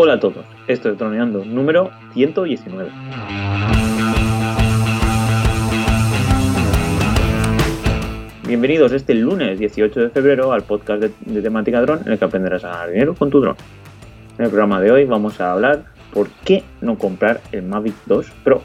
Hola 0.00 0.12
a 0.12 0.20
todos, 0.20 0.46
esto 0.68 0.90
es 0.90 0.96
Droneando 0.96 1.44
número 1.44 1.90
119. 2.12 2.88
Bienvenidos 8.46 8.92
este 8.92 9.14
lunes 9.14 9.58
18 9.58 9.98
de 9.98 10.10
febrero 10.10 10.52
al 10.52 10.62
podcast 10.62 11.02
de, 11.02 11.42
temática 11.42 11.80
dron 11.80 12.02
en 12.06 12.12
el 12.12 12.18
que 12.20 12.24
aprenderás 12.24 12.62
a 12.62 12.68
ganar 12.68 12.90
dinero 12.92 13.16
con 13.16 13.28
tu 13.28 13.40
dron. 13.40 13.56
En 14.38 14.44
el 14.44 14.50
programa 14.52 14.80
de 14.80 14.92
hoy 14.92 15.04
vamos 15.04 15.40
a 15.40 15.50
hablar 15.50 15.86
por 16.12 16.28
qué 16.44 16.62
no 16.80 16.96
comprar 16.96 17.40
el 17.50 17.64
Mavic 17.64 17.96
2 18.06 18.30
Pro. 18.44 18.62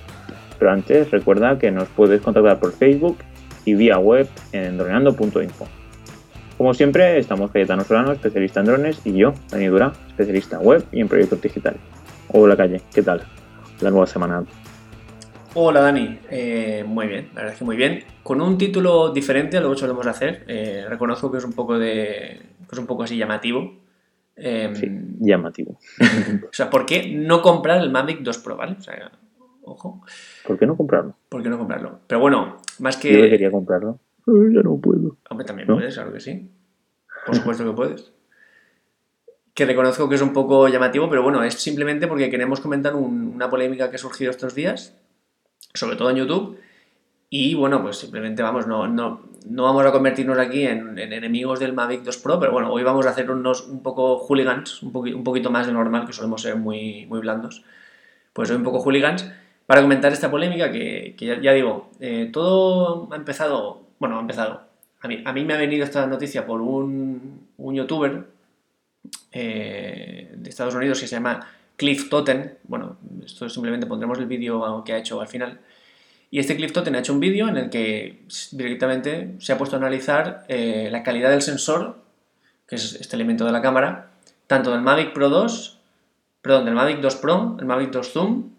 Pero 0.59 0.69
antes 0.69 1.09
recuerda 1.09 1.57
que 1.57 1.71
nos 1.71 1.87
puedes 1.87 2.21
contactar 2.21 2.59
por 2.59 2.73
Facebook 2.73 3.17
y 3.65 3.73
vía 3.73 3.97
web 3.97 4.29
en 4.51 4.77
droneando.info. 4.77 5.67
Como 6.57 6.73
siempre, 6.75 7.17
estamos 7.17 7.49
Cayetano 7.51 7.83
Solano, 7.83 8.11
especialista 8.11 8.59
en 8.59 8.67
drones, 8.67 9.01
y 9.05 9.17
yo, 9.17 9.33
Dani 9.49 9.65
Dura, 9.67 9.91
especialista 10.07 10.59
web 10.59 10.85
y 10.91 11.01
en 11.01 11.07
proyectos 11.07 11.41
digitales. 11.41 11.81
Hola 12.27 12.55
Calle, 12.55 12.81
¿qué 12.93 13.01
tal? 13.01 13.23
La 13.81 13.89
nueva 13.89 14.05
semana. 14.05 14.43
Hola 15.55 15.81
Dani, 15.81 16.19
eh, 16.29 16.83
muy 16.87 17.07
bien, 17.07 17.29
la 17.29 17.41
verdad 17.41 17.53
es 17.53 17.59
que 17.59 17.65
muy 17.65 17.75
bien. 17.75 18.03
Con 18.21 18.39
un 18.39 18.59
título 18.59 19.11
diferente 19.11 19.57
a 19.57 19.61
lo 19.61 19.71
que 19.71 19.79
solemos 19.79 20.05
hacer, 20.05 20.43
eh, 20.47 20.85
reconozco 20.87 21.31
que 21.31 21.39
es 21.39 21.43
un 21.43 21.53
poco 21.53 21.79
de. 21.79 22.39
es 22.71 22.77
un 22.77 22.85
poco 22.85 23.03
así 23.03 23.17
llamativo. 23.17 23.79
Em, 24.35 24.75
sí, 24.75 24.87
llamativo. 25.19 25.79
o 26.49 26.53
sea, 26.53 26.69
¿por 26.69 26.85
qué 26.85 27.13
no 27.15 27.41
comprar 27.41 27.81
el 27.81 27.91
Mavic 27.91 28.21
2 28.21 28.37
Pro, 28.39 28.57
vale? 28.57 28.75
O 28.77 28.81
sea, 28.81 29.11
ojo. 29.63 30.03
¿Por 30.45 30.57
qué 30.59 30.67
no 30.67 30.77
comprarlo? 30.77 31.15
¿Por 31.29 31.41
qué 31.41 31.49
no 31.49 31.57
comprarlo? 31.57 31.99
Pero 32.05 32.21
bueno, 32.21 32.57
más 32.79 32.97
que. 32.97 33.11
Yo 33.11 33.29
quería 33.29 33.51
comprarlo 33.51 33.99
ya 34.25 34.61
no 34.61 34.77
puedo. 34.77 35.17
Hombre, 35.29 35.45
también 35.45 35.67
puedes, 35.67 35.93
claro 35.95 36.13
que 36.13 36.19
sí. 36.19 36.49
Por 37.25 37.35
supuesto 37.35 37.65
que 37.65 37.73
puedes. 37.73 38.11
Que 39.53 39.65
reconozco 39.65 40.09
que 40.09 40.15
es 40.15 40.21
un 40.21 40.33
poco 40.33 40.67
llamativo, 40.67 41.09
pero 41.09 41.23
bueno, 41.23 41.43
es 41.43 41.55
simplemente 41.55 42.07
porque 42.07 42.29
queremos 42.29 42.59
comentar 42.59 42.95
una 42.95 43.49
polémica 43.49 43.89
que 43.89 43.97
ha 43.97 43.99
surgido 43.99 44.31
estos 44.31 44.55
días, 44.55 44.97
sobre 45.73 45.95
todo 45.95 46.09
en 46.09 46.17
YouTube. 46.17 46.57
Y 47.29 47.55
bueno, 47.55 47.81
pues 47.81 47.97
simplemente 47.97 48.43
vamos, 48.43 48.67
no, 48.67 48.87
no, 48.87 49.21
no 49.47 49.63
vamos 49.63 49.85
a 49.85 49.91
convertirnos 49.91 50.37
aquí 50.37 50.63
en, 50.63 50.97
enemigos 50.99 51.59
del 51.59 51.73
Mavic 51.73 52.03
2 52.03 52.17
Pro, 52.17 52.39
pero 52.39 52.51
bueno, 52.51 52.71
hoy 52.71 52.83
vamos 52.83 53.05
a 53.07 53.09
hacer 53.09 53.29
unos 53.31 53.67
un 53.67 53.81
poco 53.81 54.17
hooligans, 54.19 54.83
un, 54.83 54.95
un 54.95 55.23
poquito 55.23 55.49
más 55.49 55.65
de 55.65 55.73
normal, 55.73 56.05
que 56.05 56.13
solemos 56.13 56.41
ser 56.41 56.55
muy, 56.57 57.05
muy 57.07 57.19
blandos. 57.19 57.63
Pues 58.33 58.49
hoy 58.49 58.57
un 58.57 58.63
poco 58.63 58.79
hooligans 58.79 59.31
para 59.65 59.81
comentar 59.81 60.11
esta 60.11 60.29
polémica 60.29 60.71
que, 60.71 61.15
ya, 61.17 61.53
digo, 61.53 61.89
eh, 61.99 62.29
todo 62.31 63.07
ha 63.11 63.15
empezado 63.15 63.82
bueno, 63.99 64.17
ha 64.17 64.21
empezado. 64.21 64.61
A 65.01 65.07
mí, 65.07 65.21
a 65.25 65.33
mí 65.33 65.43
me 65.43 65.53
ha 65.53 65.57
venido 65.57 65.83
esta 65.83 66.07
noticia 66.07 66.45
por 66.45 66.61
un, 66.61 67.47
un 67.57 67.75
youtuber 67.75 68.25
eh, 69.31 70.31
de 70.35 70.49
Estados 70.49 70.75
Unidos 70.75 70.99
que 70.99 71.07
se 71.07 71.15
llama 71.15 71.47
Cliff 71.75 72.09
Totten. 72.09 72.57
Bueno, 72.63 72.97
esto 73.25 73.49
simplemente 73.49 73.85
pondremos 73.85 74.17
el 74.19 74.25
vídeo 74.25 74.83
que 74.85 74.93
ha 74.93 74.97
hecho 74.97 75.19
al 75.19 75.27
final. 75.27 75.59
Y 76.31 76.39
este 76.39 76.55
Cliff 76.55 76.71
Totten 76.71 76.95
ha 76.95 76.99
hecho 76.99 77.13
un 77.13 77.19
vídeo 77.19 77.47
en 77.47 77.57
el 77.57 77.69
que 77.69 78.23
directamente 78.51 79.35
se 79.39 79.53
ha 79.53 79.57
puesto 79.57 79.75
a 79.75 79.79
analizar 79.79 80.45
eh, 80.47 80.89
la 80.91 81.03
calidad 81.03 81.29
del 81.29 81.41
sensor, 81.41 81.97
que 82.67 82.75
es 82.75 82.95
este 82.95 83.15
elemento 83.15 83.45
de 83.45 83.51
la 83.51 83.61
cámara, 83.61 84.11
tanto 84.47 84.71
del 84.71 84.81
Mavic 84.81 85.13
Pro 85.13 85.29
2, 85.29 85.79
perdón, 86.41 86.65
del 86.65 86.73
Mavic 86.73 87.01
2 87.01 87.15
Pro, 87.17 87.57
el 87.59 87.65
Mavic 87.65 87.91
2 87.91 88.11
Zoom, 88.11 88.49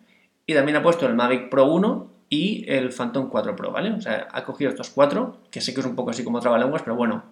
y 0.47 0.55
también 0.55 0.77
ha 0.77 0.83
puesto 0.83 1.07
el 1.07 1.15
Mavic 1.15 1.49
Pro 1.49 1.67
1 1.67 2.14
y 2.35 2.65
el 2.67 2.91
Phantom 2.91 3.29
4 3.29 3.55
Pro, 3.55 3.71
¿vale? 3.71 3.93
O 3.93 4.01
sea, 4.01 4.27
ha 4.33 4.45
cogido 4.45 4.71
estos 4.71 4.91
cuatro, 4.91 5.39
que 5.51 5.61
sé 5.61 5.73
que 5.73 5.81
es 5.81 5.87
un 5.87 5.95
poco 5.95 6.11
así 6.11 6.25
como 6.25 6.41
trabalenguas, 6.41 6.83
pero 6.83 6.97
bueno, 6.97 7.23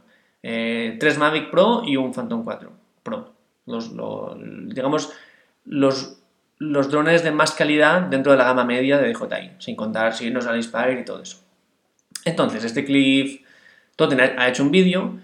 eh, 0.42 0.96
tres 1.00 1.18
Mavic 1.18 1.50
Pro 1.50 1.82
y 1.84 1.96
un 1.96 2.12
Phantom 2.12 2.44
4 2.44 2.70
Pro. 3.02 3.32
Los, 3.66 3.92
digamos, 4.68 5.12
los, 5.64 6.20
los 6.58 6.90
drones 6.90 7.24
de 7.24 7.32
más 7.32 7.52
calidad 7.52 8.02
dentro 8.02 8.32
de 8.32 8.38
la 8.38 8.44
gama 8.44 8.64
media 8.64 8.98
de 8.98 9.12
DJI, 9.12 9.52
sin 9.58 9.76
contar 9.76 10.14
signos 10.14 10.46
al 10.46 10.56
Inspire 10.56 11.00
y 11.00 11.04
todo 11.04 11.22
eso. 11.22 11.38
Entonces, 12.24 12.64
este 12.64 12.84
Cliff 12.84 13.40
Totten 13.96 14.20
ha 14.20 14.48
hecho 14.48 14.62
un 14.62 14.70
vídeo 14.70 15.18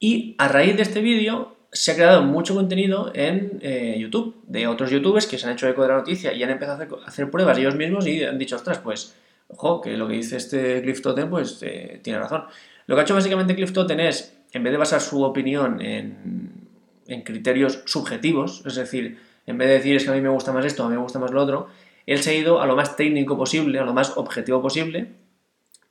y 0.00 0.34
a 0.38 0.48
raíz 0.48 0.76
de 0.76 0.82
este 0.82 1.00
vídeo 1.00 1.56
se 1.72 1.92
ha 1.92 1.94
creado 1.94 2.22
mucho 2.22 2.54
contenido 2.54 3.10
en 3.14 3.58
eh, 3.60 3.96
YouTube, 3.98 4.36
de 4.46 4.66
otros 4.66 4.90
youtubers 4.90 5.26
que 5.26 5.38
se 5.38 5.46
han 5.46 5.52
hecho 5.52 5.68
eco 5.68 5.82
de 5.82 5.88
la 5.88 5.96
noticia 5.96 6.32
y 6.32 6.42
han 6.42 6.50
empezado 6.50 7.00
a 7.04 7.06
hacer, 7.06 7.30
pruebas 7.30 7.58
ellos 7.58 7.76
mismos 7.76 8.06
y 8.06 8.24
han 8.24 8.38
dicho, 8.38 8.56
ostras, 8.56 8.78
pues, 8.78 9.14
ojo, 9.48 9.80
que 9.80 9.96
lo 9.96 10.08
que 10.08 10.14
dice 10.14 10.36
este 10.36 10.80
Cliff 10.82 11.02
Totten, 11.02 11.28
pues 11.28 11.62
eh, 11.62 12.00
tiene 12.02 12.18
razón. 12.18 12.44
Lo 12.86 12.94
que 12.94 13.00
ha 13.00 13.04
hecho 13.04 13.14
básicamente 13.14 13.54
Cliff 13.54 13.72
Totten 13.72 14.00
es, 14.00 14.34
en 14.52 14.62
vez 14.62 14.72
de 14.72 14.78
basar 14.78 15.00
su 15.00 15.22
opinión 15.22 15.82
en, 15.82 16.68
en, 17.06 17.22
criterios 17.22 17.82
subjetivos, 17.84 18.62
es 18.64 18.74
decir, 18.76 19.18
en 19.46 19.58
vez 19.58 19.68
de 19.68 19.74
decir 19.74 19.96
es 19.96 20.04
que 20.04 20.10
a 20.10 20.14
mí 20.14 20.22
me 20.22 20.30
gusta 20.30 20.52
más 20.52 20.64
esto, 20.64 20.84
a 20.84 20.88
mí 20.88 20.94
me 20.94 21.02
gusta 21.02 21.18
más 21.18 21.32
lo 21.32 21.42
otro, 21.42 21.68
él 22.06 22.22
se 22.22 22.30
ha 22.30 22.34
ido 22.34 22.62
a 22.62 22.66
lo 22.66 22.76
más 22.76 22.96
técnico 22.96 23.36
posible, 23.36 23.78
a 23.78 23.84
lo 23.84 23.92
más 23.92 24.16
objetivo 24.16 24.62
posible, 24.62 25.08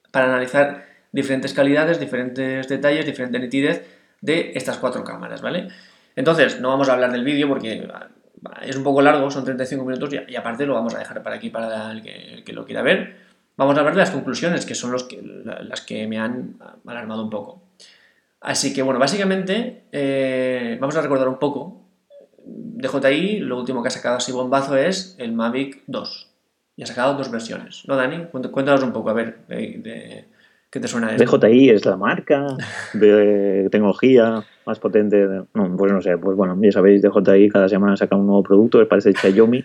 para 0.10 0.26
analizar 0.26 0.88
diferentes 1.12 1.54
calidades, 1.54 2.00
diferentes 2.00 2.68
detalles, 2.68 3.06
diferente 3.06 3.38
nitidez 3.38 3.97
de 4.22 4.52
estas 4.56 4.78
cuatro 4.78 5.04
cámaras, 5.04 5.42
¿vale? 5.42 5.70
Entonces, 6.16 6.60
no 6.60 6.70
vamos 6.70 6.90
a 6.90 6.94
hablar 6.94 7.12
del 7.12 7.24
vídeo 7.24 7.48
porque 7.48 7.88
es 8.62 8.76
un 8.76 8.84
poco 8.84 9.02
largo, 9.02 9.30
son 9.30 9.46
35 9.46 9.86
minutos 9.86 10.10
y, 10.28 10.36
aparte 10.36 10.66
lo 10.66 10.74
vamos 10.74 10.96
a 10.96 11.00
dejar 11.00 11.22
para 11.24 11.36
aquí 11.36 11.50
para 11.50 11.92
el 11.92 12.02
que, 12.02 12.54
lo 12.54 12.66
quiera 12.66 12.82
ver. 12.82 13.28
Vamos 13.56 13.78
a 13.78 13.84
de 13.84 13.96
las 13.96 14.12
conclusiones, 14.12 14.66
que 14.66 14.76
son 14.76 14.96
que, 15.08 15.22
las 15.22 15.82
que 15.82 16.08
me 16.08 16.20
han 16.20 16.58
alarmado 16.86 17.24
un 17.24 17.30
poco. 17.30 17.62
Así 18.40 18.74
que, 18.74 18.84
bueno, 18.84 19.00
básicamente 19.00 19.84
eh, 19.92 20.78
vamos 20.80 20.96
a 20.96 21.02
recordar 21.02 21.28
un 21.28 21.40
poco. 21.40 21.82
DJI, 22.46 23.40
lo 23.40 23.60
último 23.60 23.82
que 23.82 23.88
ha 23.88 23.92
sacado 23.92 24.18
así 24.18 24.32
bombazo 24.32 24.78
es 24.78 25.16
el 25.18 25.34
Mavic 25.34 25.84
2. 25.88 26.30
Y 26.76 26.84
ha 26.84 26.86
sacado 26.86 27.16
dos 27.16 27.32
versiones. 27.32 27.84
¿No, 27.88 27.96
Dani? 27.96 28.26
Cuéntanos 28.28 28.84
un 28.84 28.94
poco, 28.94 29.10
a 29.10 29.14
ver, 29.14 29.40
de 29.48 30.28
¿Qué 30.70 30.82
te 30.82 30.88
suena? 30.90 31.16
DJI 31.16 31.70
es 31.70 31.86
la 31.86 31.96
marca 31.96 32.46
de 32.94 33.70
tecnología 33.72 34.44
más 34.66 34.80
potente. 34.80 35.26
no, 35.54 35.78
pues 35.78 35.94
no 35.94 36.02
sé, 36.02 36.18
pues 36.18 36.36
bueno, 36.36 36.58
ya 36.62 36.72
sabéis, 36.74 37.02
DJI 37.02 37.50
cada 37.50 37.70
semana 37.70 37.96
saca 37.96 38.18
un 38.18 38.28
nuevo 38.28 38.44
producto, 38.44 38.86
parece 38.88 39.14
Xiaomi. 39.14 39.64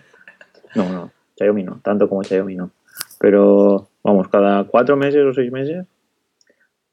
No, 0.75 0.91
no, 0.93 1.11
Xiaomi 1.37 1.63
no, 1.63 1.81
tanto 1.83 2.07
como 2.07 2.23
Xiaomi 2.23 2.55
no. 2.55 2.71
Pero 3.19 3.89
vamos, 4.01 4.29
cada 4.29 4.63
cuatro 4.63 4.95
meses 4.95 5.23
o 5.25 5.33
seis 5.33 5.51
meses. 5.51 5.85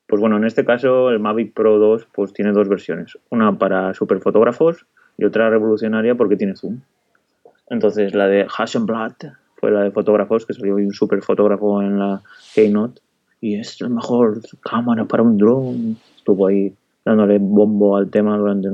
Pues 0.09 0.21
bueno, 0.21 0.39
en 0.39 0.45
este 0.45 0.65
caso 0.65 1.11
el 1.11 1.21
Mavic 1.21 1.55
Pro 1.55 1.79
2 1.79 2.09
pues 2.13 2.33
tiene 2.33 2.51
dos 2.51 2.69
versiones. 2.69 3.17
Una 3.31 3.57
para 3.57 3.95
superfotógrafos 3.95 4.87
y 5.19 5.25
otra 5.25 5.51
revolucionaria 5.51 6.17
porque 6.17 6.37
tiene 6.37 6.57
zoom. 6.57 6.81
Entonces 7.69 8.13
la 8.13 8.27
de 8.27 8.45
Hasselblad 8.59 9.13
fue 9.55 9.71
la 9.71 9.83
de 9.83 9.93
fotógrafos, 9.93 10.47
que 10.47 10.55
salió 10.55 10.75
un 10.75 10.93
superfotógrafo 10.93 11.81
en 11.81 11.99
la 12.01 12.23
Keynote 12.55 13.01
y 13.41 13.59
es 13.59 13.81
la 13.81 13.89
mejor 13.89 14.41
cámara 14.61 15.05
para 15.05 15.23
un 15.23 15.39
drone. 15.39 15.97
Estuvo 16.17 16.47
ahí 16.47 16.75
dándole 17.05 17.39
bombo 17.39 17.97
al 17.97 18.11
tema 18.11 18.37
durante 18.37 18.69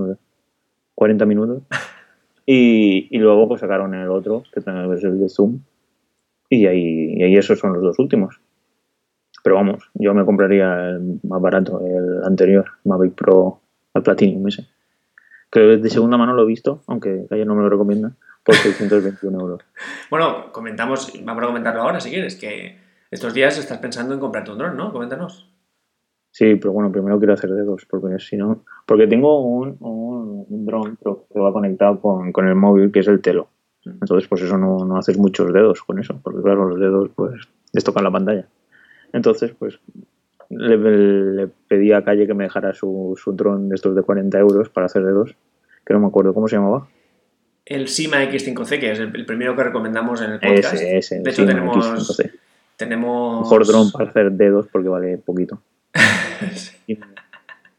40 0.94 1.26
minutos. 1.26 1.62
Y, 2.48 3.08
y 3.10 3.18
luego 3.18 3.48
pues 3.48 3.60
sacaron 3.60 3.92
el 3.92 4.08
otro, 4.08 4.44
que 4.52 4.60
es 4.60 4.66
el 4.68 5.18
de 5.18 5.28
Zoom. 5.28 5.58
Y 6.48 6.66
ahí, 6.66 7.14
y 7.16 7.24
ahí 7.24 7.36
esos 7.36 7.58
son 7.58 7.72
los 7.72 7.82
dos 7.82 7.98
últimos. 7.98 8.40
Pero 9.42 9.56
vamos, 9.56 9.90
yo 9.94 10.14
me 10.14 10.24
compraría 10.24 10.90
el 10.90 11.18
más 11.24 11.42
barato, 11.42 11.80
el 11.84 12.22
anterior, 12.24 12.64
Mavic 12.84 13.14
Pro 13.14 13.60
al 13.94 14.04
Platinum 14.04 14.46
ese. 14.46 14.68
Que 15.50 15.58
de 15.58 15.90
segunda 15.90 16.16
mano 16.16 16.34
lo 16.34 16.44
he 16.44 16.46
visto, 16.46 16.82
aunque 16.86 17.26
ayer 17.32 17.46
no 17.46 17.56
me 17.56 17.62
lo 17.62 17.68
recomienda, 17.68 18.12
por 18.44 18.54
621 18.56 19.40
euros. 19.40 19.62
bueno, 20.08 20.52
comentamos, 20.52 21.12
vamos 21.24 21.42
a 21.42 21.46
comentarlo 21.46 21.82
ahora 21.82 21.98
si 21.98 22.10
quieres, 22.10 22.36
que 22.36 22.85
estos 23.10 23.34
días 23.34 23.58
estás 23.58 23.78
pensando 23.78 24.14
en 24.14 24.20
comprarte 24.20 24.50
un 24.50 24.58
dron, 24.58 24.76
¿no? 24.76 24.92
Coméntanos. 24.92 25.50
Sí, 26.36 26.56
pero 26.56 26.72
bueno, 26.72 26.92
primero 26.92 27.18
quiero 27.18 27.32
hacer 27.32 27.50
dedos, 27.50 27.86
porque 27.88 28.18
si 28.18 28.36
no. 28.36 28.64
Porque 28.84 29.06
tengo 29.06 29.42
un, 29.42 29.76
un, 29.80 30.66
dron 30.66 30.98
que 30.98 31.40
va 31.40 31.52
conectado 31.52 31.98
con, 32.00 32.48
el 32.48 32.54
móvil, 32.54 32.92
que 32.92 33.00
es 33.00 33.08
el 33.08 33.22
telo. 33.22 33.48
Mm. 33.84 33.90
Entonces, 34.02 34.28
pues 34.28 34.42
eso 34.42 34.58
no, 34.58 34.84
no 34.84 34.98
haces 34.98 35.16
muchos 35.16 35.52
dedos 35.52 35.82
con 35.82 35.98
eso, 35.98 36.20
porque 36.22 36.42
claro, 36.42 36.68
los 36.68 36.78
dedos, 36.78 37.10
pues, 37.14 37.40
les 37.72 37.84
tocan 37.84 38.04
la 38.04 38.10
pantalla. 38.10 38.46
Entonces, 39.14 39.54
pues, 39.58 39.78
le, 40.50 41.48
pedí 41.68 41.92
a 41.92 42.04
Calle 42.04 42.26
que 42.26 42.34
me 42.34 42.44
dejara 42.44 42.74
su, 42.74 43.14
su 43.16 43.32
dron 43.32 43.70
de 43.70 43.76
estos 43.76 43.96
de 43.96 44.02
40 44.02 44.38
euros 44.38 44.68
para 44.68 44.86
hacer 44.86 45.04
dedos, 45.04 45.36
que 45.86 45.94
no 45.94 46.00
me 46.00 46.08
acuerdo 46.08 46.34
cómo 46.34 46.48
se 46.48 46.56
llamaba. 46.56 46.86
El 47.64 47.88
Sima 47.88 48.22
X5C, 48.24 48.78
que 48.78 48.92
es 48.92 48.98
el, 48.98 49.10
primero 49.24 49.56
que 49.56 49.64
recomendamos 49.64 50.20
en 50.20 50.32
el 50.32 50.40
podcast. 50.40 50.74
Ese, 50.74 50.98
ese, 50.98 51.20
de 51.20 51.30
hecho, 51.30 51.46
tenemos. 51.46 51.76
X5C 51.76 52.45
tenemos... 52.76 53.42
Mejor 53.42 53.66
dron 53.66 53.90
para 53.90 54.10
hacer 54.10 54.32
dedos 54.32 54.66
porque 54.70 54.88
vale 54.88 55.18
poquito. 55.18 55.60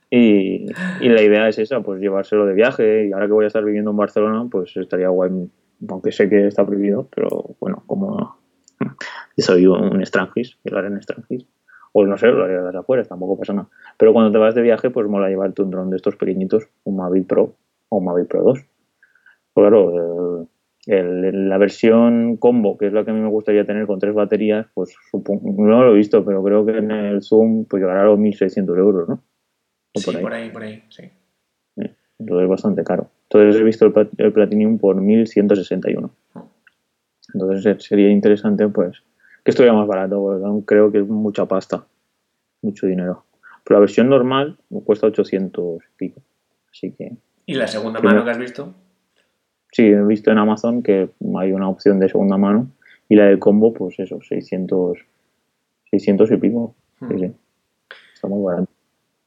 y, 0.10 0.68
la 1.02 1.22
idea 1.22 1.48
es 1.48 1.60
esa, 1.60 1.82
pues 1.82 2.02
llevárselo 2.02 2.46
de 2.46 2.54
viaje 2.54 3.08
y 3.08 3.12
ahora 3.12 3.28
que 3.28 3.34
voy 3.34 3.46
a 3.46 3.48
estar 3.48 3.64
viviendo 3.64 3.92
en 3.92 3.98
Barcelona, 3.98 4.48
pues 4.50 4.76
estaría 4.78 5.10
guay, 5.10 5.50
aunque 5.88 6.12
sé 6.12 6.30
que 6.30 6.48
está 6.48 6.66
prohibido, 6.66 7.08
pero 7.14 7.56
bueno, 7.60 7.84
como 7.86 8.38
soy 9.38 9.68
un 9.68 10.00
extranjis, 10.00 10.58
y 10.64 10.70
lo 10.70 10.80
haré 10.80 10.88
en 10.88 10.98
extranjis. 10.98 11.46
O 11.94 12.06
no 12.06 12.18
sé, 12.18 12.28
lo 12.28 12.44
haré 12.44 12.58
de 12.58 12.64
las 12.64 12.76
afueras, 12.76 13.08
tampoco 13.08 13.40
pasa 13.40 13.54
nada. 13.54 13.70
Pero 13.98 14.14
cuando 14.14 14.32
te 14.32 14.38
vas 14.38 14.54
de 14.54 14.62
viaje, 14.62 14.90
pues 14.90 15.08
mola 15.08 15.30
llevarte 15.30 15.64
un 15.64 15.72
dron 15.72 15.90
de 15.90 15.96
estos 15.96 16.16
pequeñitos, 16.16 16.68
un 16.84 16.98
Mavic 16.98 17.28
Pro 17.28 17.56
o 17.90 17.98
un 17.98 18.06
Mavic 18.06 18.28
Pro 18.28 18.44
2. 18.44 18.60
Pues 19.54 19.64
claro, 19.64 20.48
el- 20.88 21.50
la 21.50 21.58
versión 21.58 22.38
combo, 22.38 22.78
que 22.78 22.88
es 22.88 22.94
la 22.94 23.04
que 23.06 23.12
a 23.12 23.14
mí 23.14 23.20
me 23.20 23.30
gustaría 23.30 23.66
tener 23.66 23.86
con 23.86 24.00
tres 24.00 24.14
baterías, 24.14 24.68
pues 24.74 24.96
supongo, 25.12 25.54
no 25.64 25.84
lo 25.84 25.94
he 25.94 25.98
visto, 25.98 26.24
pero 26.26 26.44
creo 26.44 26.66
que 26.66 26.78
en 26.78 26.92
el 26.92 27.22
Zoom 27.22 27.66
pues 27.66 27.82
llegará 27.82 28.02
a 28.02 28.06
los 28.06 28.18
1.600 28.20 28.78
euros, 28.78 29.08
¿no? 29.10 29.24
O 29.94 30.00
Sí, 30.00 30.06
por 30.06 30.16
ahí. 30.18 30.22
por 30.24 30.34
ahí, 30.34 30.50
por 30.50 30.64
ahí, 30.64 30.84
sí. 30.90 31.04
Entonces 32.20 32.44
es 32.44 32.50
bastante 32.50 32.84
caro. 32.84 33.10
Entonces 33.30 33.62
he 33.62 33.64
visto 33.64 33.86
el, 33.86 34.10
el 34.18 34.34
Platinum 34.34 34.80
por 34.80 34.96
1.161. 34.96 36.10
Entonces 37.34 37.84
sería 37.84 38.10
interesante, 38.10 38.68
pues, 38.70 39.04
que 39.44 39.52
estuviera 39.52 39.74
más 39.76 39.88
barato, 39.88 40.20
porque 40.22 40.46
aún 40.46 40.62
creo 40.62 40.92
que 40.92 41.00
es 41.00 41.08
mucha 41.08 41.46
pasta, 41.46 41.86
mucho 42.62 42.88
dinero. 42.88 43.26
Pero 43.64 43.76
la 43.76 43.82
versión 43.82 44.10
normal 44.10 44.58
cuesta 44.86 45.08
800 45.08 45.84
y 45.84 45.98
pico. 45.98 46.22
Así 46.72 46.92
que 46.92 47.12
¿Y 47.46 47.54
la 47.56 47.68
segunda 47.68 48.02
mano 48.02 48.24
que 48.24 48.32
has 48.32 48.38
visto? 48.38 48.74
Sí, 49.72 49.84
he 49.88 50.04
visto 50.04 50.32
en 50.32 50.38
Amazon 50.38 50.82
que 50.84 51.10
hay 51.40 51.52
una 51.52 51.70
opción 51.70 52.00
de 52.00 52.10
segunda 52.10 52.38
mano 52.38 52.68
y 53.10 53.16
la 53.16 53.26
del 53.26 53.40
combo, 53.40 53.74
pues 53.74 54.00
eso, 54.00 54.20
600, 54.22 54.98
600 55.92 56.32
y 56.32 56.38
pico. 56.38 56.76
Sí, 57.00 57.06
Hmm. 57.06 57.20
sí. 57.20 57.32
Está 58.14 58.28
muy 58.28 58.44
barato. 58.44 58.68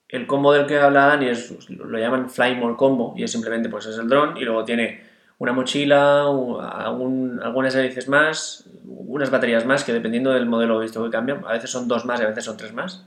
El 0.09 0.27
combo 0.27 0.53
del 0.53 0.67
que 0.67 0.77
habla 0.79 1.07
Dani 1.07 1.29
es, 1.29 1.71
lo 1.71 1.97
llaman 1.99 2.29
Flymore 2.29 2.75
Combo 2.77 3.15
y 3.17 3.23
es 3.23 3.31
simplemente 3.31 3.69
pues 3.69 3.87
es 3.87 3.97
el 3.97 4.09
dron 4.09 4.37
y 4.37 4.41
luego 4.45 4.65
tiene 4.65 5.01
una 5.39 5.53
mochila, 5.53 6.23
algún- 6.23 7.41
algunas 7.43 7.75
hélices 7.77 8.09
más, 8.09 8.69
unas 8.85 9.31
baterías 9.31 9.65
más 9.65 9.85
que 9.85 9.93
dependiendo 9.93 10.33
del 10.33 10.47
modelo 10.47 10.81
visto 10.81 11.03
que 11.05 11.11
cambian, 11.11 11.43
a 11.47 11.53
veces 11.53 11.71
son 11.71 11.87
dos 11.87 12.05
más 12.05 12.21
y 12.21 12.25
a 12.25 12.29
veces 12.29 12.45
son 12.45 12.57
tres 12.57 12.75
más. 12.75 13.07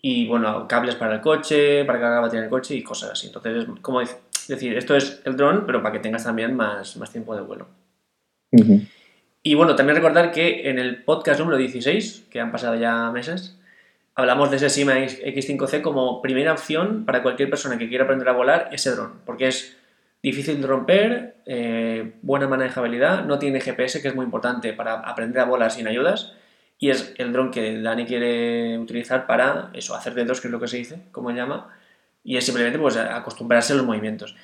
Y 0.00 0.26
bueno, 0.26 0.66
cables 0.66 0.94
para 0.96 1.14
el 1.16 1.20
coche, 1.20 1.84
para 1.84 2.00
cargar 2.00 2.16
la 2.16 2.20
batería 2.22 2.40
en 2.40 2.44
el 2.46 2.50
coche 2.50 2.74
y 2.74 2.82
cosas 2.82 3.10
así. 3.12 3.26
Entonces, 3.28 3.68
es 3.68 3.80
como 3.80 4.00
dice- 4.00 4.18
decir, 4.48 4.76
esto 4.76 4.96
es 4.96 5.20
el 5.24 5.36
dron, 5.36 5.64
pero 5.66 5.82
para 5.82 5.92
que 5.92 5.98
tengas 5.98 6.24
también 6.24 6.54
más, 6.54 6.96
más 6.96 7.10
tiempo 7.10 7.34
de 7.34 7.42
vuelo. 7.42 7.68
Ujú. 8.52 8.82
Y 9.42 9.54
bueno, 9.54 9.74
también 9.74 9.96
recordar 9.96 10.30
que 10.30 10.70
en 10.70 10.78
el 10.78 11.02
podcast 11.02 11.40
número 11.40 11.58
16, 11.58 12.26
que 12.30 12.40
han 12.40 12.52
pasado 12.52 12.76
ya 12.76 13.10
meses, 13.10 13.58
hablamos 14.14 14.50
de 14.50 14.56
ese 14.56 14.70
Sima 14.70 14.98
X5C 14.98 15.82
como 15.82 16.22
primera 16.22 16.52
opción 16.52 17.04
para 17.04 17.22
cualquier 17.22 17.50
persona 17.50 17.78
que 17.78 17.88
quiera 17.88 18.04
aprender 18.04 18.28
a 18.28 18.32
volar 18.32 18.68
ese 18.72 18.92
dron, 18.92 19.14
porque 19.24 19.48
es 19.48 19.76
difícil 20.22 20.60
de 20.60 20.66
romper, 20.66 21.36
eh, 21.46 22.12
buena 22.22 22.46
manejabilidad, 22.46 23.24
no 23.24 23.38
tiene 23.38 23.60
GPS, 23.60 24.00
que 24.00 24.08
es 24.08 24.14
muy 24.14 24.24
importante 24.24 24.72
para 24.72 25.00
aprender 25.00 25.40
a 25.40 25.46
volar 25.46 25.72
sin 25.72 25.88
ayudas, 25.88 26.34
y 26.78 26.90
es 26.90 27.14
el 27.18 27.32
dron 27.32 27.50
que 27.50 27.80
Dani 27.80 28.06
quiere 28.06 28.78
utilizar 28.78 29.26
para 29.26 29.70
eso, 29.72 29.94
hacer 29.94 30.14
dedos, 30.14 30.40
que 30.40 30.48
es 30.48 30.52
lo 30.52 30.60
que 30.60 30.68
se 30.68 30.76
dice, 30.76 30.98
como 31.10 31.30
se 31.30 31.36
llama, 31.36 31.76
y 32.24 32.36
es 32.36 32.44
simplemente 32.44 32.78
pues 32.78 32.96
acostumbrarse 32.96 33.72
a 33.72 33.76
los 33.76 33.84
movimientos. 33.86 34.36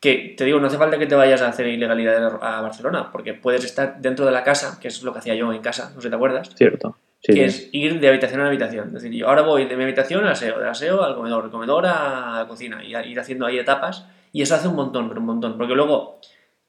Que 0.00 0.34
te 0.36 0.44
digo, 0.44 0.60
no 0.60 0.66
hace 0.66 0.76
falta 0.78 0.98
que 0.98 1.06
te 1.06 1.14
vayas 1.14 1.40
a 1.42 1.48
hacer 1.48 1.66
ilegalidad 1.66 2.38
a 2.42 2.60
Barcelona, 2.60 3.10
porque 3.10 3.34
puedes 3.34 3.64
estar 3.64 4.00
dentro 4.00 4.26
de 4.26 4.32
la 4.32 4.44
casa, 4.44 4.78
que 4.80 4.88
es 4.88 5.02
lo 5.02 5.12
que 5.12 5.20
hacía 5.20 5.34
yo 5.34 5.52
en 5.52 5.62
casa, 5.62 5.90
no 5.94 6.00
sé 6.00 6.08
si 6.08 6.10
te 6.10 6.16
acuerdas, 6.16 6.50
Cierto. 6.54 6.96
Sí, 7.20 7.32
que 7.32 7.48
sí. 7.50 7.62
es 7.62 7.68
ir 7.72 7.98
de 8.00 8.08
habitación 8.08 8.40
a 8.42 8.46
habitación. 8.46 8.88
Es 8.88 8.92
decir, 9.02 9.12
yo 9.12 9.26
ahora 9.28 9.42
voy 9.42 9.64
de 9.64 9.76
mi 9.76 9.84
habitación 9.84 10.22
al 10.24 10.32
aseo, 10.32 10.58
del 10.58 10.68
aseo 10.68 11.02
al 11.02 11.14
comedor, 11.14 11.42
del 11.44 11.50
comedor 11.50 11.86
a 11.86 12.40
la 12.40 12.46
cocina, 12.46 12.84
y 12.84 12.94
a- 12.94 13.04
ir 13.06 13.18
haciendo 13.18 13.46
ahí 13.46 13.58
etapas, 13.58 14.06
y 14.32 14.42
eso 14.42 14.54
hace 14.54 14.68
un 14.68 14.76
montón, 14.76 15.08
pero 15.08 15.20
un 15.20 15.26
montón, 15.26 15.56
porque 15.56 15.74
luego, 15.74 16.20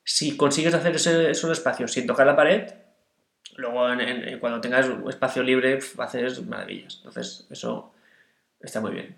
si 0.04 0.38
consigues 0.38 0.74
hacer 0.74 0.96
ese- 0.96 1.30
esos 1.32 1.52
espacios 1.52 1.92
sin 1.92 2.08
tocar 2.08 2.26
la 2.26 2.36
pared, 2.36 2.72
luego 3.58 3.92
en- 3.92 4.00
en- 4.02 4.40
cuando 4.40 4.62
tengas 4.62 4.88
un 4.88 5.08
espacio 5.10 5.44
libre 5.44 5.80
haces 5.98 6.46
maravillas. 6.46 6.96
Entonces, 7.00 7.46
eso 7.52 7.92
está 8.62 8.80
muy 8.80 8.92
bien. 8.92 9.16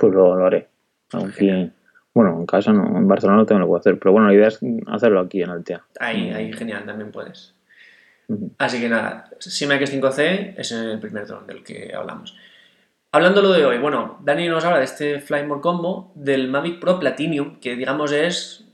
Pues 0.00 0.12
lo, 0.14 0.34
lo 0.34 0.46
haré. 0.46 0.66
Aunque, 1.12 1.70
bueno, 2.14 2.38
en 2.40 2.46
casa 2.46 2.72
no, 2.72 2.96
en 2.96 3.06
Barcelona 3.06 3.38
no 3.38 3.46
tengo 3.46 3.60
lo 3.60 3.70
que 3.72 3.78
hacer. 3.78 3.98
Pero 3.98 4.12
bueno, 4.12 4.28
la 4.28 4.34
idea 4.34 4.48
es 4.48 4.58
hacerlo 4.86 5.20
aquí 5.20 5.42
en 5.42 5.50
Altea. 5.50 5.84
Ahí, 6.00 6.30
ahí 6.30 6.52
genial, 6.52 6.84
también 6.86 7.10
puedes. 7.12 7.54
Así 8.58 8.80
que 8.80 8.88
nada, 8.88 9.28
Sima 9.40 9.74
X5C 9.76 10.54
es 10.56 10.70
el 10.72 10.98
primer 11.00 11.26
dron 11.26 11.46
del 11.46 11.62
que 11.64 11.92
hablamos. 11.94 12.36
Hablando 13.12 13.42
lo 13.42 13.50
de 13.52 13.64
hoy, 13.66 13.78
bueno, 13.78 14.18
Dani 14.22 14.48
nos 14.48 14.64
habla 14.64 14.78
de 14.78 14.84
este 14.84 15.20
Flymore 15.20 15.60
Combo, 15.60 16.12
del 16.14 16.48
Mavic 16.48 16.78
Pro 16.78 17.00
Platinum, 17.00 17.58
que 17.58 17.74
digamos 17.74 18.12
es 18.12 18.64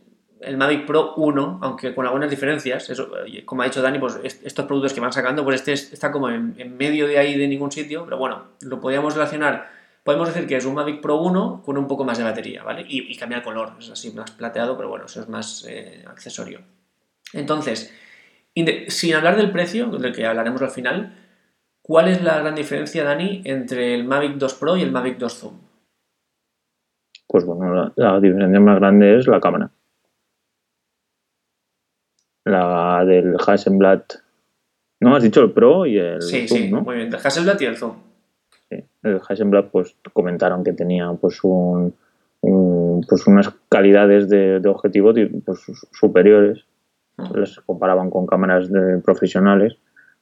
el 0.40 0.58
Mavic 0.58 0.84
Pro 0.84 1.14
1, 1.17 1.61
aunque 1.62 1.94
con 1.94 2.05
algunas 2.05 2.28
diferencias. 2.28 2.90
Eso, 2.90 3.11
como 3.46 3.62
ha 3.62 3.64
dicho 3.64 3.81
Dani, 3.81 3.99
pues 3.99 4.20
est- 4.23 4.44
estos 4.46 4.67
productos 4.67 4.93
que 4.93 5.00
van 5.00 5.12
sacando, 5.14 5.43
pues 5.43 5.56
este 5.56 5.73
es- 5.73 5.90
está 5.90 6.12
como 6.12 6.28
en, 6.28 6.55
en 6.58 6.76
medio 6.76 7.06
de 7.06 7.19
ahí 7.19 7.38
de 7.38 7.49
ningún 7.49 7.73
sitio, 7.73 8.05
pero 8.05 8.19
bueno, 8.19 8.43
lo 8.61 8.78
podríamos 8.78 9.14
relacionar. 9.14 9.70
Podemos 10.06 10.32
decir 10.32 10.47
que 10.47 10.55
es 10.55 10.64
un 10.64 10.75
Mavic 10.75 11.00
Pro 11.00 11.20
1 11.20 11.62
con 11.64 11.76
un 11.76 11.88
poco 11.88 12.05
más 12.05 12.17
de 12.17 12.23
batería, 12.23 12.62
¿vale? 12.62 12.87
Y, 12.88 13.12
y 13.12 13.17
cambia 13.17 13.38
el 13.38 13.43
color, 13.43 13.73
es 13.81 13.91
así 13.91 14.12
más 14.12 14.31
plateado, 14.31 14.76
pero 14.76 14.88
bueno, 14.88 15.06
eso 15.06 15.20
es 15.20 15.29
más 15.29 15.67
eh, 15.69 16.05
accesorio. 16.06 16.61
Entonces, 17.32 17.93
sin 18.87 19.14
hablar 19.17 19.37
del 19.37 19.50
precio, 19.50 19.87
del 19.87 20.14
que 20.14 20.25
hablaremos 20.25 20.62
al 20.62 20.70
final, 20.70 21.12
¿cuál 21.82 22.06
es 22.06 22.23
la 22.23 22.38
gran 22.38 22.55
diferencia, 22.55 23.03
Dani, 23.03 23.43
entre 23.47 23.94
el 23.97 24.05
Mavic 24.05 24.37
2 24.37 24.55
Pro 24.55 24.76
y 24.76 24.82
el 24.82 24.93
Mavic 24.93 25.19
2 25.19 25.35
Zoom? 25.35 25.58
Pues 27.26 27.44
bueno, 27.44 27.75
la, 27.75 27.93
la 27.97 28.20
diferencia 28.20 28.61
más 28.61 28.79
grande 28.79 29.19
es 29.19 29.26
la 29.26 29.41
cámara. 29.41 29.73
La 32.44 33.05
del 33.05 33.35
Hasselblad. 33.44 34.02
No, 35.00 35.17
has 35.17 35.25
dicho 35.25 35.43
el 35.43 35.50
Pro 35.50 35.85
y 35.85 35.99
el 35.99 36.23
sí, 36.23 36.47
Zoom, 36.47 36.59
sí, 36.61 36.70
¿no? 36.70 36.82
muy 36.82 36.94
bien. 36.94 37.09
El 37.09 37.17
Hasselblad 37.17 37.61
y 37.61 37.64
el 37.64 37.76
Zoom. 37.76 38.06
Sí. 38.70 38.82
El 39.02 39.20
Hasselblad, 39.28 39.66
pues 39.70 39.96
comentaron 40.12 40.64
que 40.64 40.72
tenía 40.72 41.12
pues 41.20 41.42
un, 41.44 41.94
un- 42.40 43.00
pues 43.08 43.26
unas 43.26 43.50
calidades 43.68 44.28
de, 44.28 44.60
de 44.60 44.68
objetivo 44.68 45.14
ti- 45.14 45.26
pues, 45.44 45.60
superiores. 45.92 46.64
Mm. 47.16 47.36
Las 47.36 47.60
comparaban 47.60 48.10
con 48.10 48.26
cámaras 48.26 48.70
de 48.70 48.98
profesionales. 48.98 49.76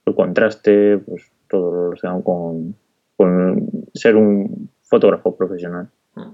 El 0.07 0.15
contraste, 0.15 0.99
pues 0.99 1.33
todo 1.49 1.73
lo 1.73 1.85
relacionado 1.91 2.23
con, 2.23 2.75
con 3.17 3.69
ser 3.95 4.17
un 4.17 4.69
fotógrafo 4.83 5.35
profesional. 5.37 5.89
Mm. 6.15 6.31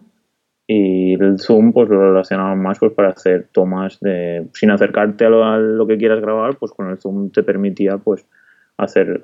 Y 0.72 1.14
el 1.14 1.38
zoom, 1.40 1.72
pues 1.72 1.88
lo 1.88 2.00
relacionaban 2.00 2.60
más 2.62 2.78
pues, 2.78 2.92
para 2.92 3.08
hacer 3.10 3.48
tomas 3.52 3.98
de. 4.00 4.46
Sin 4.52 4.70
acercarte 4.70 5.24
a 5.24 5.28
lo, 5.28 5.44
a 5.44 5.58
lo 5.58 5.86
que 5.86 5.98
quieras 5.98 6.20
grabar, 6.20 6.56
pues 6.58 6.72
con 6.72 6.90
el 6.90 6.98
zoom 6.98 7.30
te 7.30 7.42
permitía 7.42 7.98
pues 7.98 8.24
hacer 8.76 9.20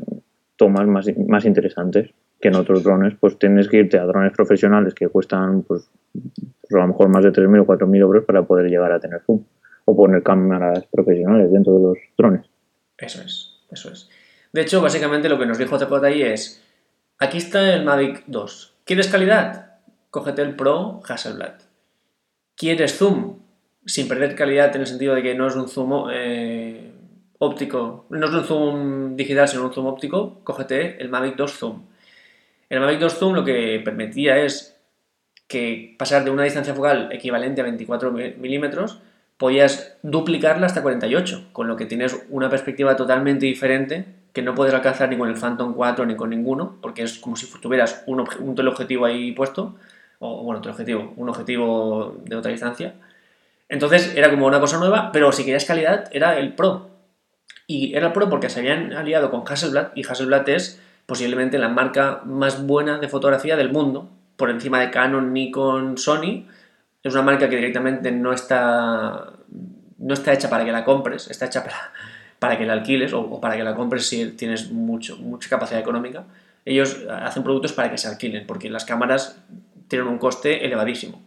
tomas 0.57 0.87
más, 0.87 1.07
más 1.29 1.45
interesantes 1.45 2.11
que 2.41 2.49
en 2.49 2.57
otros 2.57 2.83
drones. 2.83 3.15
Pues 3.19 3.39
tienes 3.39 3.69
que 3.69 3.79
irte 3.79 3.99
a 3.99 4.05
drones 4.05 4.33
profesionales 4.33 4.95
que 4.95 5.09
cuestan, 5.09 5.63
pues, 5.63 5.91
a 6.15 6.77
lo 6.77 6.87
mejor 6.89 7.09
más 7.09 7.25
de 7.25 7.33
3.000 7.33 7.61
o 7.61 7.67
4.000 7.67 7.97
euros 7.97 8.25
para 8.25 8.43
poder 8.43 8.71
llegar 8.71 8.93
a 8.93 9.01
tener 9.01 9.23
zoom. 9.25 9.45
O 9.85 9.97
poner 9.97 10.23
cámaras 10.23 10.85
profesionales 10.91 11.53
dentro 11.53 11.75
de 11.75 11.81
los 11.81 11.99
drones. 12.19 12.47
Eso 12.99 13.23
es, 13.23 13.61
eso 13.71 13.91
es. 13.91 14.09
De 14.53 14.63
hecho, 14.63 14.81
básicamente 14.81 15.29
lo 15.29 15.39
que 15.39 15.47
nos 15.47 15.59
dijo 15.59 15.79
CJ 15.79 16.05
ahí 16.05 16.23
es, 16.23 16.63
aquí 17.19 17.39
está 17.39 17.75
el 17.75 17.85
Mavic 17.85 18.25
2. 18.27 18.75
¿Quieres 18.85 19.09
calidad? 19.09 19.75
Cógete 20.11 20.43
el 20.43 20.57
Pro 20.57 21.03
Hasselblad. 21.07 21.55
¿Quieres 22.57 22.97
zoom? 22.97 23.39
Sin 23.85 24.09
perder 24.09 24.35
calidad 24.35 24.75
en 24.75 24.81
el 24.81 24.87
sentido 24.87 25.15
de 25.15 25.23
que 25.23 25.35
no 25.35 25.47
es 25.47 25.55
un 25.55 25.69
zoom 25.69 26.09
eh, 26.11 26.91
óptico, 27.39 28.07
no 28.11 28.27
es 28.27 28.33
un 28.33 28.45
zoom 28.45 29.17
digital, 29.17 29.47
sino 29.47 29.67
un 29.67 29.73
zoom 29.73 29.87
óptico, 29.87 30.41
cógete 30.43 31.01
el 31.01 31.09
Mavic 31.09 31.37
2 31.37 31.53
Zoom. 31.53 31.83
El 32.69 32.81
Mavic 32.81 33.01
2 33.01 33.15
Zoom 33.15 33.35
lo 33.35 33.45
que 33.45 33.81
permitía 33.85 34.39
es 34.39 34.77
que 35.47 35.95
pasar 35.99 36.25
de 36.25 36.31
una 36.31 36.43
distancia 36.43 36.75
focal 36.75 37.09
equivalente 37.13 37.61
a 37.61 37.65
24 37.65 38.11
milímetros 38.11 39.01
podías 39.37 39.97
duplicarla 40.03 40.67
hasta 40.67 40.83
48, 40.83 41.51
con 41.53 41.69
lo 41.69 41.77
que 41.77 41.87
tienes 41.87 42.27
una 42.31 42.49
perspectiva 42.49 42.97
totalmente 42.97 43.47
diferente 43.47 44.07
que 44.33 44.43
no 44.43 44.55
puedes 44.55 44.75
alcanzar 44.75 45.09
ni 45.09 45.17
con 45.17 45.31
el 45.31 45.37
Phantom 45.37 45.73
4 45.73 46.05
ni 46.05 46.15
con 46.15 46.29
ninguno, 46.29 46.77
porque 46.83 47.03
es 47.03 47.19
como 47.19 47.37
si 47.37 47.47
tuvieras 47.59 48.03
un, 48.07 48.23
un 48.41 48.55
teleobjetivo 48.55 49.07
ahí 49.07 49.33
puesto, 49.33 49.77
o 50.19 50.43
bueno, 50.43 50.61
teleobjetivo, 50.61 51.15
un 51.17 51.29
objetivo 51.31 52.17
de 52.23 52.37
otra 52.37 52.51
distancia. 52.51 52.95
Entonces 53.69 54.15
era 54.15 54.31
como 54.31 54.47
una 54.47 54.61
cosa 54.61 54.79
nueva, 54.79 55.11
pero 55.11 55.33
si 55.33 55.43
querías 55.45 55.65
calidad 55.65 56.11
era 56.13 56.39
el 56.39 56.55
Pro. 56.55 56.91
Y 57.67 57.95
era 57.95 58.09
el 58.09 58.13
Pro 58.13 58.29
porque 58.29 58.51
se 58.51 58.61
habían 58.61 58.93
aliado 58.93 59.31
con 59.31 59.43
Hasselblad 59.47 59.89
y 59.95 60.07
Hasselblad 60.07 60.47
es 60.51 60.83
posiblemente 61.07 61.59
la 61.59 61.69
marca 61.69 62.21
más 62.25 62.67
buena 62.67 62.99
de 62.99 63.09
fotografía 63.09 63.57
del 63.57 63.73
mundo, 63.73 64.11
por 64.37 64.51
encima 64.51 64.81
de 64.81 64.91
Canon, 64.91 65.33
Nikon, 65.33 65.97
Sony. 65.99 66.47
Es 67.03 67.15
una 67.15 67.23
marca 67.23 67.49
que 67.49 67.57
directamente 67.57 68.11
no 68.11 68.33
está, 68.33 69.33
no 69.99 70.15
está 70.15 70.33
hecha 70.33 70.51
para 70.51 70.65
que 70.65 70.73
la 70.73 70.85
compres, 70.85 71.31
está 71.31 71.47
hecha 71.47 71.63
para, 71.63 71.93
para 72.39 72.59
que 72.59 72.67
la 72.67 72.75
alquiles 72.75 73.13
o, 73.13 73.41
para 73.41 73.57
que 73.57 73.65
la 73.65 73.75
compres 73.75 74.07
si 74.07 74.33
tienes 74.33 74.71
mucho, 74.71 75.17
mucha 75.17 75.49
capacidad 75.49 75.81
económica. 75.81 76.25
Ellos 76.65 76.99
hacen 77.09 77.45
productos 77.45 77.73
para 77.73 77.91
que 77.91 77.99
se 77.99 78.09
alquilen, 78.09 78.47
porque 78.47 78.69
las 78.69 78.85
cámaras 78.85 79.41
tienen 79.89 80.09
un 80.09 80.19
coste 80.19 80.67
elevadísimo. 80.67 81.23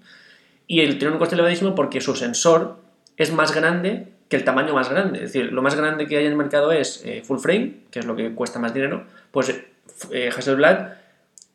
Y 0.67 0.81
el 0.81 0.99
tiene 0.99 1.13
un 1.13 1.19
coste 1.19 1.35
elevadísimo 1.35 1.73
porque 1.73 2.01
su 2.01 2.15
sensor 2.15 2.77
es 3.15 3.31
más 3.31 3.55
grande 3.55 4.07
que 4.27 4.35
el 4.35 4.43
tamaño 4.43 4.73
más 4.73 4.89
grande. 4.89 5.23
Es 5.23 5.33
decir, 5.33 5.51
lo 5.51 5.61
más 5.61 5.75
grande 5.75 6.05
que 6.05 6.17
hay 6.17 6.25
en 6.25 6.31
el 6.31 6.37
mercado 6.37 6.71
es 6.71 7.03
eh, 7.05 7.23
full 7.25 7.39
frame, 7.39 7.77
que 7.89 7.99
es 7.99 8.05
lo 8.05 8.15
que 8.15 8.35
cuesta 8.35 8.59
más 8.59 8.73
dinero. 8.73 9.05
Pues 9.31 9.63
eh, 10.11 10.29
Hasselblad 10.35 10.93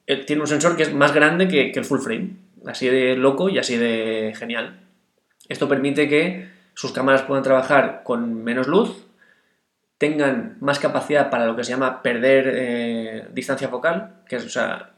eh, 0.07 0.25
tiene 0.25 0.43
un 0.43 0.49
sensor 0.49 0.77
que 0.77 0.85
es 0.85 0.93
más 0.93 1.13
grande 1.13 1.49
que, 1.49 1.71
el 1.71 1.85
full 1.85 2.01
frame. 2.01 2.37
Así 2.67 2.89
de 2.89 3.17
loco 3.17 3.49
y 3.49 3.59
así 3.59 3.77
de 3.77 4.35
genial. 4.37 4.81
Esto 5.49 5.69
permite 5.69 6.09
que 6.09 6.49
sus 6.75 6.93
cámaras 6.93 7.23
puedan 7.23 7.43
trabajar 7.43 8.03
con 8.05 8.43
menos 8.43 8.67
luz, 8.67 9.07
tengan 9.99 10.57
más 10.61 10.79
capacidad 10.79 11.31
para 11.31 11.47
lo 11.47 11.57
que 11.57 11.65
se 11.65 11.71
llama 11.71 12.03
perder 12.03 12.53
eh, 12.55 13.29
distancia 13.33 13.69
focal, 13.69 14.23
que 14.29 14.37
es 14.37 14.47
o 14.47 14.49
sea, 14.49 14.95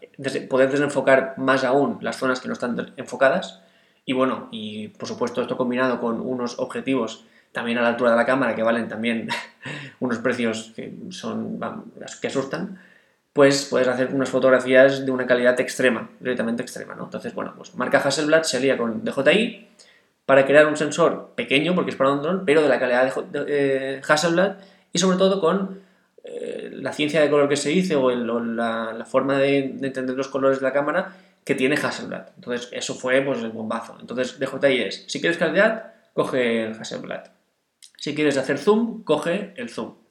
poder 0.49 0.71
desenfocar 0.71 1.35
más 1.37 1.64
aún 1.64 1.99
las 2.00 2.16
zonas 2.16 2.40
que 2.40 2.49
no 2.49 2.55
están 2.55 2.93
enfocadas. 2.97 3.62
Y 4.05 4.12
bueno, 4.12 4.49
y 4.52 4.88
por 4.88 5.09
supuesto 5.09 5.43
esto 5.43 5.57
combinado 5.57 6.00
con 6.00 6.21
unos 6.21 6.59
objetivos 6.59 7.25
también 7.52 7.78
a 7.78 7.83
la 7.83 7.88
altura 7.88 8.11
de 8.11 8.16
la 8.16 8.26
cámara 8.26 8.55
que 8.55 8.62
valen 8.62 8.87
también 8.87 9.28
unos 10.00 10.19
precios 10.19 10.73
que 10.76 10.93
son 11.11 11.59
que 12.21 12.26
asustan, 12.28 12.78
pues 13.37 13.66
puedes 13.66 13.87
hacer 13.87 14.14
unas 14.14 14.31
fotografías 14.31 15.05
de 15.05 15.12
una 15.12 15.26
calidad 15.26 15.61
extrema, 15.61 16.09
directamente 16.21 16.62
extrema, 16.62 16.95
¿no? 16.95 17.05
Entonces, 17.05 17.35
bueno, 17.35 17.52
pues 17.55 17.75
marca 17.75 17.99
Hasselblad 17.99 18.45
se 18.45 18.57
alía 18.57 18.78
con 18.78 19.05
DJI 19.05 19.69
para 20.25 20.47
crear 20.47 20.66
un 20.66 20.75
sensor 20.78 21.35
pequeño, 21.37 21.75
porque 21.75 21.90
es 21.90 21.97
para 21.97 22.12
un 22.12 22.23
dron, 22.23 22.45
pero 22.47 22.62
de 22.62 22.69
la 22.71 22.81
calidad 22.81 23.14
de, 23.14 23.45
eh, 23.47 24.00
Hasselblad 24.09 24.57
y 24.90 24.99
sobre 24.99 25.19
todo 25.19 25.38
con 25.38 25.83
eh, 26.25 26.71
la 26.73 26.95
ciencia 26.95 27.21
de 27.21 27.28
color 27.28 27.47
que 27.47 27.57
se 27.57 27.69
dice 27.69 27.95
o, 27.95 28.11
la, 28.11 29.05
forma 29.07 29.37
de, 29.37 29.59
entender 29.59 30.16
los 30.16 30.28
colores 30.28 30.61
de 30.61 30.64
la 30.64 30.73
cámara 30.73 31.14
que 31.45 31.55
tiene 31.55 31.76
Hasselblad. 31.76 32.28
Entonces, 32.37 32.71
eso 32.73 32.95
fue 32.95 33.21
pues 33.21 33.43
el 33.43 33.50
bombazo. 33.50 33.99
Entonces, 34.00 34.38
DJI 34.40 34.81
es, 34.81 35.05
si 35.09 35.21
quieres 35.21 35.37
calidad, 35.37 35.93
coge 36.14 36.64
el 36.64 36.73
Hasselblad. 36.73 37.25
Si 37.99 38.14
quieres 38.14 38.38
hacer 38.38 38.57
zoom, 38.57 39.05
coge 39.05 39.52
el 39.59 39.69
zoom. 39.69 40.05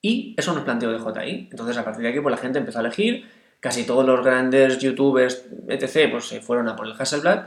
Y 0.00 0.34
eso 0.36 0.54
nos 0.54 0.64
planteó 0.64 0.92
DJI. 0.92 1.48
Entonces, 1.50 1.76
a 1.76 1.84
partir 1.84 2.02
de 2.02 2.10
aquí, 2.10 2.20
pues 2.20 2.34
la 2.34 2.40
gente 2.40 2.58
empezó 2.58 2.78
a 2.78 2.82
elegir. 2.82 3.28
Casi 3.60 3.84
todos 3.84 4.06
los 4.06 4.24
grandes 4.24 4.78
youtubers, 4.78 5.46
etc., 5.68 6.10
pues 6.10 6.28
se 6.28 6.40
fueron 6.40 6.68
a 6.68 6.76
por 6.76 6.86
el 6.86 6.92
Hasselblad, 6.92 7.46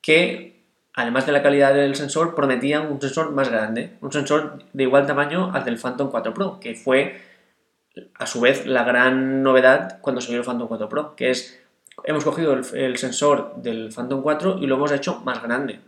que 0.00 0.60
además 0.94 1.26
de 1.26 1.32
la 1.32 1.42
calidad 1.42 1.74
del 1.74 1.94
sensor, 1.94 2.34
prometían 2.34 2.90
un 2.90 3.00
sensor 3.00 3.32
más 3.32 3.48
grande, 3.48 3.96
un 4.00 4.12
sensor 4.12 4.64
de 4.72 4.82
igual 4.82 5.06
tamaño 5.06 5.52
al 5.52 5.64
del 5.64 5.78
Phantom 5.78 6.10
4 6.10 6.34
Pro, 6.34 6.60
que 6.60 6.74
fue 6.74 7.20
a 8.14 8.26
su 8.26 8.40
vez 8.40 8.66
la 8.66 8.84
gran 8.84 9.42
novedad 9.42 9.98
cuando 10.00 10.20
salió 10.20 10.38
el 10.38 10.44
Phantom 10.44 10.68
4 10.68 10.88
Pro, 10.88 11.16
que 11.16 11.30
es, 11.30 11.60
hemos 12.04 12.24
cogido 12.24 12.52
el, 12.54 12.96
sensor 12.96 13.54
del 13.56 13.92
Phantom 13.92 14.22
4 14.22 14.58
y 14.60 14.66
lo 14.66 14.76
hemos 14.76 14.92
hecho 14.92 15.20
más 15.20 15.42
grande. 15.42 15.80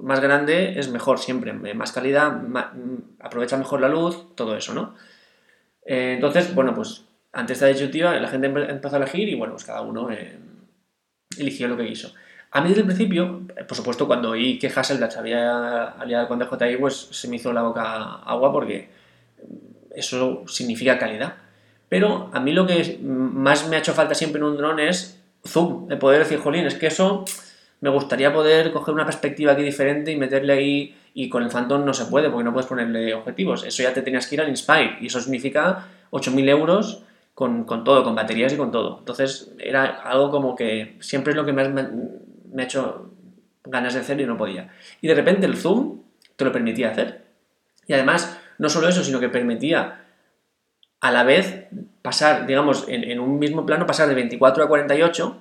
Más 0.00 0.20
grande 0.20 0.78
es 0.78 0.90
mejor 0.90 1.18
siempre, 1.18 1.52
más 1.52 1.92
calidad, 1.92 2.40
aprovecha 3.20 3.56
mejor 3.56 3.80
la 3.80 3.88
luz, 3.88 4.34
todo 4.36 4.56
eso, 4.56 4.72
¿no? 4.72 4.94
Eh, 5.90 6.12
entonces, 6.16 6.54
bueno, 6.54 6.74
pues 6.74 7.02
ante 7.32 7.54
esta 7.54 7.66
disyuntiva 7.66 8.14
la 8.20 8.28
gente 8.28 8.46
empezó 8.46 8.96
a 8.96 8.98
elegir 8.98 9.26
y 9.26 9.34
bueno, 9.34 9.54
pues 9.54 9.64
cada 9.64 9.80
uno 9.80 10.10
eh, 10.10 10.38
eligió 11.38 11.66
lo 11.66 11.78
que 11.78 11.86
quiso. 11.86 12.12
A 12.50 12.60
mí 12.60 12.68
desde 12.68 12.82
el 12.82 12.86
principio, 12.86 13.42
por 13.66 13.76
supuesto, 13.76 14.06
cuando 14.06 14.30
oí 14.30 14.58
que 14.58 14.68
Hasselblad 14.68 15.08
se 15.08 15.18
había 15.18 15.84
aliado 15.86 16.28
con 16.28 16.38
DJI, 16.38 16.76
pues 16.76 16.94
se 16.94 17.28
me 17.28 17.36
hizo 17.36 17.54
la 17.54 17.62
boca 17.62 18.16
agua 18.16 18.52
porque 18.52 18.90
eso 19.94 20.44
significa 20.46 20.98
calidad. 20.98 21.36
Pero 21.88 22.30
a 22.34 22.40
mí 22.40 22.52
lo 22.52 22.66
que 22.66 22.98
más 23.02 23.66
me 23.68 23.76
ha 23.76 23.78
hecho 23.78 23.94
falta 23.94 24.14
siempre 24.14 24.40
en 24.40 24.46
un 24.46 24.56
dron 24.58 24.78
es 24.80 25.22
zoom, 25.46 25.88
de 25.88 25.96
poder 25.96 26.20
decir, 26.20 26.38
jolín, 26.38 26.66
es 26.66 26.74
que 26.74 26.88
eso 26.88 27.24
me 27.80 27.90
gustaría 27.90 28.32
poder 28.32 28.72
coger 28.72 28.94
una 28.94 29.04
perspectiva 29.04 29.52
aquí 29.52 29.62
diferente 29.62 30.10
y 30.12 30.16
meterle 30.16 30.52
ahí, 30.52 30.96
y 31.14 31.28
con 31.28 31.42
el 31.42 31.50
Phantom 31.50 31.84
no 31.84 31.94
se 31.94 32.06
puede 32.06 32.30
porque 32.30 32.44
no 32.44 32.52
puedes 32.52 32.66
ponerle 32.66 33.14
objetivos. 33.14 33.64
Eso 33.64 33.82
ya 33.82 33.92
te 33.92 34.02
tenías 34.02 34.26
que 34.26 34.36
ir 34.36 34.40
al 34.40 34.48
Inspire 34.48 34.98
y 35.00 35.06
eso 35.06 35.20
significa 35.20 35.86
8.000 36.10 36.48
euros 36.48 37.02
con, 37.34 37.64
con, 37.64 37.84
todo, 37.84 38.04
con 38.04 38.14
baterías 38.14 38.52
y 38.52 38.56
con 38.56 38.70
todo. 38.70 38.98
Entonces 39.00 39.52
era 39.58 39.84
algo 39.84 40.30
como 40.30 40.54
que 40.54 40.96
siempre 41.00 41.32
es 41.32 41.36
lo 41.36 41.44
que 41.44 41.52
me, 41.52 41.68
me 41.68 42.62
ha 42.62 42.64
hecho 42.64 43.10
ganas 43.64 43.94
de 43.94 44.00
hacer 44.00 44.20
y 44.20 44.26
no 44.26 44.36
podía. 44.36 44.70
Y 45.00 45.08
de 45.08 45.14
repente 45.14 45.46
el 45.46 45.56
zoom 45.56 46.00
te 46.36 46.44
lo 46.44 46.52
permitía 46.52 46.90
hacer. 46.90 47.24
Y 47.86 47.94
además, 47.94 48.38
no 48.58 48.68
solo 48.68 48.88
eso, 48.88 49.02
sino 49.02 49.20
que 49.20 49.28
permitía 49.28 50.04
a 51.00 51.12
la 51.12 51.24
vez 51.24 51.66
pasar, 52.02 52.46
digamos, 52.46 52.84
en, 52.88 53.18
un 53.20 53.38
mismo 53.38 53.64
plano, 53.64 53.86
pasar 53.86 54.08
de 54.08 54.14
24 54.14 54.64
a 54.64 54.68
48 54.68 55.36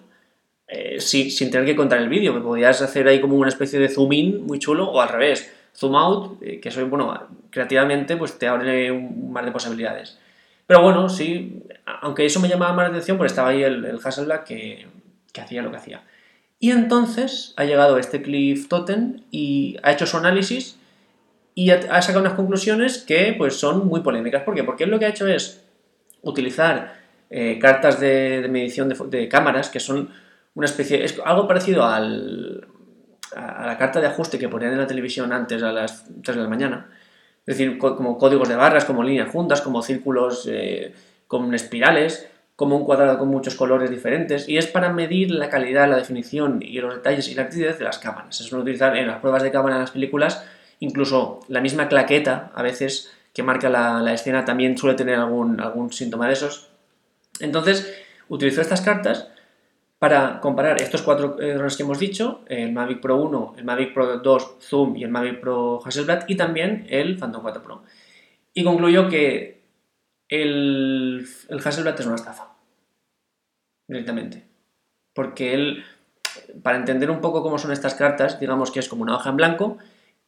eh, 0.68 1.00
sin, 1.00 1.52
tener 1.52 1.66
que 1.66 1.76
contar 1.76 2.00
el 2.00 2.10
vídeo, 2.10 2.34
que 2.34 2.42
podías 2.42 2.82
hacer 2.82 3.08
ahí 3.08 3.22
como 3.22 3.36
una 3.36 3.50
especie 3.50 3.80
de 3.80 3.90
zoom 3.90 4.14
in 4.14 4.46
muy 4.46 4.60
chulo, 4.60 4.90
o 4.90 5.02
al 5.02 5.10
revés, 5.10 5.54
zoom 5.76 5.96
out, 5.96 6.42
eh, 6.42 6.60
que 6.60 6.72
soy, 6.72 6.84
bueno, 6.84 7.28
creativamente 7.50 8.18
pues 8.18 8.38
te 8.38 8.48
abre 8.48 8.92
un 8.92 9.32
mar 9.32 9.46
de 9.46 9.52
posibilidades. 9.52 10.20
Pero 10.66 10.82
bueno, 10.82 11.08
sí, 11.08 11.64
aunque 12.02 12.26
eso 12.26 12.40
me 12.40 12.50
llamaba 12.50 12.74
más 12.74 12.86
la 12.86 12.90
atención, 12.90 13.18
pues 13.18 13.32
estaba 13.32 13.50
ahí 13.50 13.64
el, 13.64 13.86
el 13.86 14.00
Hasselblad 14.04 14.44
que, 14.44 14.86
que 15.32 15.42
hacía 15.42 15.62
lo 15.62 15.72
que 15.72 15.78
hacía. 15.78 16.04
Y 16.60 16.72
entonces 16.72 17.54
ha 17.56 17.66
llegado 17.66 17.98
este 17.98 18.22
Cliff 18.22 18.68
Totten 18.68 19.24
y 19.32 19.78
ha 19.84 19.92
hecho 19.92 20.06
su 20.06 20.18
análisis 20.18 20.78
y 21.54 21.72
ha, 21.72 22.02
sacado 22.02 22.20
unas 22.20 22.34
conclusiones 22.34 23.00
que 23.00 23.34
pues 23.38 23.60
son 23.60 23.88
muy 23.88 24.02
polémicas. 24.02 24.44
¿Por 24.44 24.56
qué? 24.56 24.64
Porque 24.64 24.84
él 24.84 24.92
lo 24.92 25.00
que 25.00 25.06
ha 25.06 25.10
hecho 25.10 25.28
es 25.28 25.64
utilizar 26.22 27.00
eh, 27.30 27.58
cartas 27.60 28.00
de, 28.00 28.48
medición 28.50 28.90
de, 28.90 29.28
cámaras 29.28 29.70
que 29.70 29.80
son 29.80 30.10
una 30.58 30.66
especie, 30.66 31.06
es 31.06 31.20
algo 31.24 31.48
parecido 31.48 31.86
al, 31.86 32.68
a 33.36 33.68
la 33.68 33.78
carta 33.78 34.02
de 34.02 34.08
ajuste 34.08 34.40
que 34.40 34.50
ponían 34.50 34.74
en 34.74 34.80
la 34.80 34.88
televisión 34.88 35.32
antes 35.32 35.62
a 35.62 35.72
las 35.72 36.06
3 36.24 36.36
de 36.36 36.44
la 36.44 36.50
mañana. 36.50 36.90
Es 37.46 37.58
decir, 37.58 37.78
como 37.78 38.18
códigos 38.18 38.50
de 38.50 38.56
barras, 38.56 38.84
como 38.84 39.04
líneas 39.04 39.30
juntas, 39.30 39.62
como 39.62 39.84
círculos 39.84 40.48
eh, 40.52 40.96
con 41.28 41.54
espirales 41.54 42.28
como 42.58 42.76
un 42.76 42.86
cuadrado 42.86 43.20
con 43.20 43.28
muchos 43.28 43.54
colores 43.54 43.92
diferentes 43.92 44.50
y 44.50 44.58
es 44.58 44.66
para 44.66 44.92
medir 44.92 45.30
la 45.30 45.48
calidad, 45.48 45.88
la 45.88 45.98
definición 45.98 46.58
y 46.60 46.82
los 46.82 46.96
detalles 46.96 47.28
y 47.28 47.36
la 47.36 47.44
nitidez 47.44 47.78
de 47.78 47.84
las 47.84 48.00
cámaras. 48.00 48.36
Se 48.36 48.44
suele 48.44 48.64
utilizar 48.64 48.98
en 48.98 49.06
las 49.06 49.20
pruebas 49.20 49.44
de 49.44 49.52
cámara 49.52 49.76
en 49.76 49.82
las 49.82 49.92
películas, 49.92 50.44
incluso 50.80 51.42
la 51.50 51.62
misma 51.62 51.88
claqueta 51.88 52.52
a 52.56 52.64
veces 52.64 53.14
que 53.32 53.44
marca 53.44 53.70
la, 53.70 54.12
escena 54.12 54.44
también 54.44 54.76
suele 54.76 54.98
tener 54.98 55.20
algún, 55.20 55.62
algún 55.62 55.94
síntoma 55.94 56.26
de 56.26 56.34
esos. 56.34 56.70
Entonces, 57.40 57.96
utilizó 58.28 58.62
estas 58.62 58.82
cartas 58.82 59.28
para 60.00 60.40
comparar 60.42 60.82
estos 60.82 61.02
cuatro 61.02 61.40
errores 61.40 61.76
que 61.76 61.84
hemos 61.84 62.00
dicho, 62.00 62.42
el 62.48 62.72
Mavic 62.72 63.02
Pro 63.02 63.18
1, 63.18 63.56
el 63.58 63.64
Mavic 63.64 63.94
Pro 63.94 64.20
2 64.20 64.58
Zoom 64.62 64.96
y 64.96 65.04
el 65.04 65.10
Mavic 65.10 65.40
Pro 65.40 65.82
Hasselblad 65.84 66.26
y 66.28 66.36
también 66.36 66.86
el 66.90 67.18
Phantom 67.18 67.42
4 67.42 67.64
Pro. 67.64 67.84
Y 68.54 68.64
concluyó 68.64 69.10
que 69.10 69.62
el, 70.30 71.28
el 71.50 71.60
Hasselblad 71.60 72.00
es 72.00 72.06
una 72.06 72.16
estafa. 72.16 72.54
Directamente. 73.88 74.44
Porque 75.14 75.54
él, 75.54 75.84
para 76.62 76.78
entender 76.78 77.10
un 77.10 77.22
poco 77.22 77.42
cómo 77.42 77.58
son 77.58 77.72
estas 77.72 77.96
cartas, 77.96 78.40
digamos 78.40 78.70
que 78.70 78.80
es 78.80 78.90
como 78.90 79.02
una 79.02 79.16
hoja 79.16 79.32
en 79.32 79.38
blanco 79.38 79.78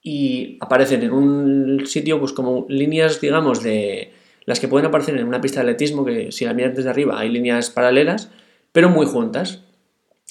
y 0.01 0.57
aparecen 0.61 1.03
en 1.03 1.11
un 1.11 1.85
sitio 1.85 2.19
pues 2.19 2.31
como 2.31 2.65
líneas, 2.69 3.21
digamos, 3.21 3.61
de 3.61 4.13
las 4.45 4.59
que 4.59 4.67
pueden 4.67 4.87
aparecer 4.87 5.15
en 5.17 5.27
una 5.27 5.41
pista 5.41 5.59
de 5.59 5.69
atletismo, 5.69 6.05
que 6.05 6.31
si 6.31 6.45
la 6.45 6.53
miras 6.53 6.75
desde 6.75 6.89
arriba 6.89 7.19
hay 7.19 7.29
líneas 7.29 7.69
paralelas, 7.69 8.31
pero 8.71 8.89
muy 8.89 9.05
juntas. 9.05 9.63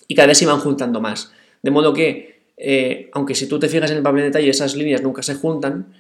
Y 0.07 0.15
cada 0.15 0.29
vez 0.29 0.39
se 0.39 0.47
van 0.47 0.61
juntando 0.61 1.01
más. 1.01 1.33
De 1.63 1.71
modo 1.71 1.93
que, 1.93 2.53
eh, 2.57 3.11
aunque 3.13 3.35
si 3.35 3.49
tú 3.49 3.59
te 3.59 3.69
fijas 3.69 3.91
en 3.91 3.99
el 3.99 4.03
papel 4.03 4.21
de 4.21 4.27
detalle, 4.27 4.51
esas 4.51 4.77
líneas 4.77 5.03
nunca 5.03 5.23
se 5.23 5.35
juntan, 5.35 5.95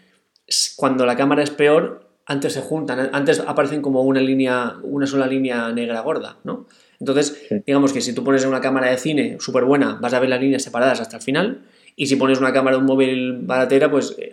cuando 0.76 1.04
la 1.04 1.16
cámara 1.16 1.42
es 1.42 1.50
peor, 1.50 2.08
antes 2.24 2.52
se 2.52 2.60
juntan, 2.60 3.10
antes 3.12 3.40
aparecen 3.40 3.82
como 3.82 4.02
una 4.02 4.20
línea, 4.20 4.76
una 4.82 5.06
sola 5.06 5.26
línea 5.26 5.72
negra 5.72 6.00
gorda, 6.00 6.38
¿no? 6.44 6.66
Entonces, 7.00 7.38
digamos 7.66 7.92
que 7.92 8.00
si 8.00 8.12
tú 8.12 8.24
pones 8.24 8.44
una 8.44 8.60
cámara 8.60 8.90
de 8.90 8.98
cine 8.98 9.36
súper 9.40 9.64
buena, 9.64 9.98
vas 10.00 10.12
a 10.14 10.20
ver 10.20 10.28
las 10.28 10.40
líneas 10.40 10.62
separadas 10.62 11.00
hasta 11.00 11.16
el 11.16 11.22
final, 11.22 11.62
y 11.96 12.06
si 12.06 12.16
pones 12.16 12.38
una 12.38 12.52
cámara 12.52 12.76
de 12.76 12.80
un 12.80 12.86
móvil 12.86 13.38
baratera, 13.42 13.90
pues 13.90 14.14
eh, 14.18 14.30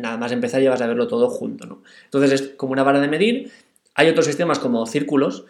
nada 0.00 0.16
más 0.16 0.32
empezar 0.32 0.60
ya 0.60 0.70
vas 0.70 0.80
a 0.82 0.86
verlo 0.86 1.06
todo 1.06 1.28
junto, 1.30 1.66
¿no? 1.66 1.82
Entonces 2.04 2.32
es 2.32 2.48
como 2.56 2.72
una 2.72 2.82
vara 2.82 3.00
de 3.00 3.08
medir. 3.08 3.50
Hay 3.94 4.08
otros 4.08 4.26
sistemas 4.26 4.58
como 4.58 4.84
círculos, 4.86 5.46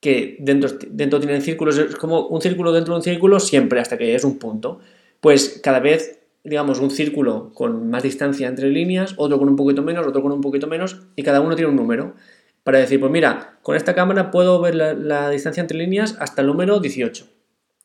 que 0.00 0.36
dentro, 0.40 0.70
dentro 0.90 1.20
tienen 1.20 1.42
círculos, 1.42 1.78
es 1.78 1.96
como 1.96 2.26
un 2.28 2.40
círculo 2.40 2.72
dentro 2.72 2.94
de 2.94 2.98
un 2.98 3.04
círculo 3.04 3.40
siempre 3.40 3.80
hasta 3.80 3.96
que 3.98 4.14
es 4.14 4.24
un 4.24 4.38
punto. 4.38 4.80
Pues 5.20 5.60
cada 5.62 5.80
vez 5.80 6.20
digamos, 6.46 6.78
un 6.78 6.92
círculo 6.92 7.50
con 7.54 7.90
más 7.90 8.04
distancia 8.04 8.46
entre 8.46 8.70
líneas, 8.70 9.14
otro 9.16 9.38
con 9.38 9.48
un 9.48 9.56
poquito 9.56 9.82
menos, 9.82 10.06
otro 10.06 10.22
con 10.22 10.30
un 10.30 10.40
poquito 10.40 10.68
menos, 10.68 11.00
y 11.16 11.24
cada 11.24 11.40
uno 11.40 11.56
tiene 11.56 11.70
un 11.70 11.76
número. 11.76 12.14
Para 12.62 12.78
decir, 12.78 13.00
pues 13.00 13.10
mira, 13.10 13.58
con 13.62 13.76
esta 13.76 13.94
cámara 13.94 14.30
puedo 14.30 14.60
ver 14.60 14.76
la, 14.76 15.30
distancia 15.30 15.60
entre 15.60 15.76
líneas 15.76 16.16
hasta 16.20 16.42
el 16.42 16.46
número 16.46 16.78
18. 16.78 17.26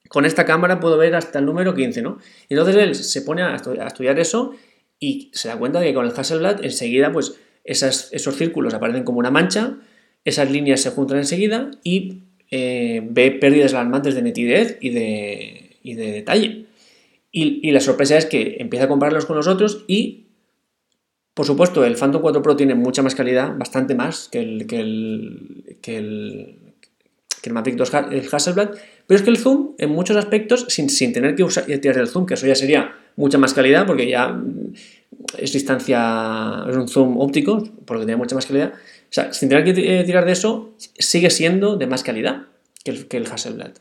Con 0.10 0.26
esta 0.26 0.46
cámara 0.46 0.80
puedo 0.80 0.98
ver 0.98 1.16
hasta 1.16 1.40
el 1.40 1.46
número 1.46 1.74
15, 1.74 2.04
¿no? 2.04 2.20
Y 2.50 2.54
entonces 2.54 2.76
él 2.76 2.96
se 2.96 3.22
pone 3.24 3.42
a, 3.42 3.56
estudiar 3.56 4.20
eso 4.20 4.54
y 5.00 5.32
se 5.34 5.48
da 5.48 5.58
cuenta 5.58 5.80
de 5.80 5.88
que 5.88 5.94
con 5.96 6.06
el 6.06 6.14
Hasselblad 6.16 6.64
enseguida, 6.64 7.12
pues 7.12 7.40
esos 7.64 8.36
círculos 8.36 8.76
aparecen 8.76 9.04
como 9.04 9.18
una 9.18 9.32
mancha, 9.32 9.78
esas 10.26 10.52
líneas 10.52 10.82
se 10.82 10.92
juntan 10.92 11.18
enseguida 11.18 11.72
y 11.84 12.24
eh, 12.52 13.02
ve 13.10 13.32
pérdidas 13.32 13.74
alarmantes 13.74 14.16
de 14.16 14.22
nitidez 14.22 14.78
y 14.82 14.90
de, 14.90 15.78
y 15.84 15.94
de 15.96 16.12
detalle. 16.12 16.66
Y, 17.32 17.72
la 17.72 17.80
sorpresa 17.80 18.18
es 18.18 18.26
que 18.26 18.58
empieza 18.60 18.86
a 18.86 18.90
compararlos 18.90 19.26
con 19.26 19.38
los 19.38 19.48
otros 19.48 19.86
y, 19.88 20.26
por 21.34 21.46
supuesto, 21.46 21.86
el 21.86 21.96
Phantom 21.96 22.22
4 22.22 22.42
Pro 22.42 22.58
tiene 22.58 22.76
mucha 22.76 23.02
más 23.04 23.16
calidad, 23.16 23.58
bastante 23.58 23.96
más 23.96 24.28
que 24.30 24.40
el, 24.40 24.68
que 24.68 24.82
el, 24.82 25.78
que 25.82 25.98
el, 25.98 26.60
que 27.42 27.50
el 27.50 27.54
Mavic 27.54 27.76
2 27.76 27.92
el 28.12 28.28
Hasselblad, 28.30 28.72
pero 29.08 29.18
es 29.18 29.22
que 29.22 29.30
el 29.30 29.38
zoom, 29.38 29.76
en 29.78 29.92
muchos 29.92 30.18
aspectos, 30.18 30.66
sin, 30.68 30.90
sin 30.90 31.14
tener 31.14 31.36
que 31.36 31.44
usar, 31.46 31.64
tirar 31.64 32.00
el 32.00 32.10
zoom, 32.10 32.26
que 32.26 32.34
eso 32.34 32.48
ya 32.48 32.56
sería 32.56 32.98
mucha 33.16 33.38
más 33.38 33.54
calidad, 33.54 33.88
porque 33.88 34.10
ya 34.10 34.38
es 35.38 35.54
distancia, 35.54 36.66
es 36.70 36.76
un 36.76 36.90
zoom 36.90 37.18
óptico, 37.18 37.64
por 37.86 37.96
lo 37.96 38.02
que 38.02 38.08
tiene 38.08 38.18
mucha 38.18 38.36
más 38.36 38.46
calidad. 38.46 38.74
O 39.12 39.14
sea, 39.14 39.34
sin 39.34 39.50
tener 39.50 39.66
que 39.66 40.00
eh, 40.00 40.04
tirar 40.06 40.26
de 40.26 40.32
eso, 40.32 40.74
sigue 40.78 41.30
siendo 41.30 41.76
de 41.76 41.86
más 41.86 42.02
calidad 42.02 42.44
que 42.86 42.92
el, 42.92 43.08
que 43.10 43.18
el 43.18 43.28
Hasselblad. 43.28 43.72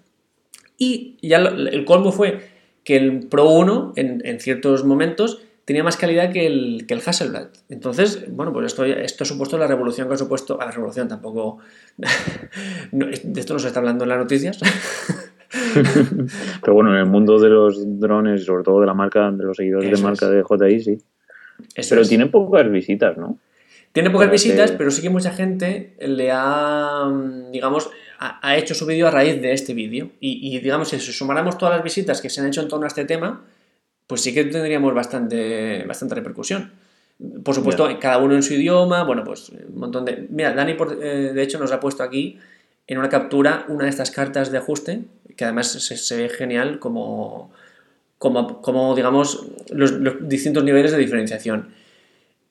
Y 0.77 1.19
ya 1.23 1.39
el 1.39 1.85
colmo 1.85 2.11
fue 2.11 2.41
que 2.83 2.97
el 2.97 3.29
Pro 3.29 3.49
1 3.49 3.93
en, 3.95 4.23
en 4.25 4.41
ciertos 4.41 4.85
momentos 4.85 5.41
tenía 5.71 5.85
más 5.85 5.97
calidad 5.97 6.33
que 6.33 6.49
el, 6.49 6.85
que 6.89 6.95
el 6.95 7.03
Hasselblad. 7.07 7.47
Entonces, 7.69 8.25
bueno, 8.29 8.53
pues 8.53 8.67
esto, 8.67 8.85
esto 8.85 9.23
ha 9.23 9.27
supuesto 9.27 9.57
la 9.57 9.69
revolución 9.69 10.09
que 10.09 10.15
ha 10.15 10.17
supuesto. 10.17 10.61
A 10.61 10.65
la 10.65 10.73
revolución 10.73 11.07
tampoco. 11.07 11.59
de 12.91 13.41
esto 13.41 13.53
no 13.53 13.61
se 13.61 13.69
está 13.69 13.79
hablando 13.79 14.03
en 14.03 14.09
las 14.09 14.19
noticias. 14.19 14.59
Pero 16.61 16.75
bueno, 16.75 16.93
en 16.93 16.99
el 16.99 17.07
mundo 17.07 17.39
de 17.39 17.51
los 17.51 18.01
drones, 18.01 18.45
sobre 18.45 18.65
todo 18.65 18.81
de 18.81 18.87
la 18.87 18.95
marca, 18.95 19.31
de 19.31 19.45
los 19.45 19.57
seguidores 19.57 19.93
de 19.93 20.03
marca 20.03 20.29
de 20.29 20.43
JI, 20.43 20.81
sí. 20.81 20.99
Pero 21.89 22.03
tiene 22.03 22.27
pocas 22.27 22.69
visitas, 22.69 23.17
¿no? 23.17 23.39
Tiene 23.93 24.11
pocas 24.11 24.31
visitas, 24.31 24.71
pero 24.73 24.91
sí 24.91 25.03
que 25.03 25.11
mucha 25.11 25.33
gente 25.33 25.97
le 26.01 26.31
ha, 26.33 27.11
digamos, 27.51 27.91
ha, 28.19 28.57
hecho 28.57 28.75
su 28.75 28.87
vídeo 28.87 29.09
a 29.09 29.11
raíz 29.11 29.41
de 29.43 29.53
este 29.53 29.75
vídeo. 29.75 30.11
Y, 30.21 30.57
y, 30.57 30.61
digamos, 30.61 30.89
si 30.89 30.99
sumáramos 31.01 31.59
todas 31.59 31.75
las 31.75 31.83
visitas 31.83 32.21
que 32.21 32.31
se 32.31 32.41
han 32.41 32.47
hecho 32.47 32.61
en 32.61 32.69
torno 32.69 32.85
a 32.85 32.89
este 32.89 33.05
tema, 33.05 33.45
pues 34.07 34.21
sí 34.21 34.35
que 34.35 34.45
tendríamos 34.45 34.95
bastante, 34.95 35.85
bastante 35.87 36.15
repercusión. 36.15 36.73
Por 37.45 37.55
supuesto, 37.55 37.89
cada 38.01 38.19
uno 38.19 38.35
en 38.35 38.43
su 38.43 38.55
idioma, 38.55 39.05
bueno, 39.05 39.25
pues 39.25 39.51
un 39.51 39.79
montón 39.79 40.05
de... 40.05 40.27
Mira, 40.31 40.53
Dani, 40.53 40.75
eh, 41.03 41.33
de 41.35 41.43
hecho, 41.43 41.59
nos 41.59 41.71
ha 41.71 41.79
puesto 41.79 42.03
aquí 42.03 42.39
en 42.87 42.99
una 42.99 43.09
captura 43.09 43.67
una 43.69 43.85
de 43.85 43.91
estas 43.91 44.11
cartas 44.11 44.51
de 44.51 44.59
ajuste, 44.59 45.03
que 45.37 45.45
además 45.45 45.69
se, 45.71 46.17
ve 46.17 46.29
genial 46.29 46.79
como, 46.79 47.53
como, 48.19 48.61
como 48.61 48.97
digamos, 48.97 49.47
los, 49.71 49.95
distintos 50.29 50.65
niveles 50.65 50.93
de 50.93 50.99
diferenciación. 50.99 51.69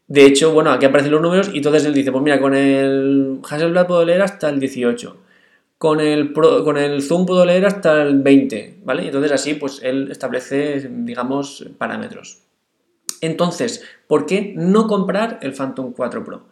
De 0.10 0.26
hecho, 0.26 0.52
bueno, 0.52 0.72
aquí 0.72 0.86
aparecen 0.86 1.14
los 1.14 1.22
números 1.22 1.50
y 1.54 1.58
entonces 1.58 1.86
él 1.86 1.94
dice, 1.94 2.12
pues 2.12 2.24
mira, 2.24 2.42
con 2.42 2.54
el 2.54 3.40
Hasselblad 3.50 3.88
puedo 3.88 4.04
leer 4.04 4.22
hasta 4.22 4.50
el 4.50 4.60
18 4.60 5.30
con 5.80 6.02
el, 6.02 6.34
con 6.34 6.78
el 6.78 7.02
zoom 7.02 7.26
puedo 7.26 7.46
leer 7.46 7.66
hasta 7.66 8.04
el 8.04 8.22
20, 8.22 8.82
¿vale? 8.84 9.06
Entonces 9.06 9.32
así 9.32 9.54
pues 9.54 9.80
él 9.82 10.12
establece, 10.12 10.90
digamos, 10.92 11.66
parámetros. 11.78 12.44
Entonces, 13.22 13.84
¿por 14.06 14.26
qué 14.26 14.54
no 14.58 14.88
comprar 14.88 15.40
el 15.42 15.54
Phantom 15.54 15.94
4 15.94 16.24
Pro? 16.26 16.48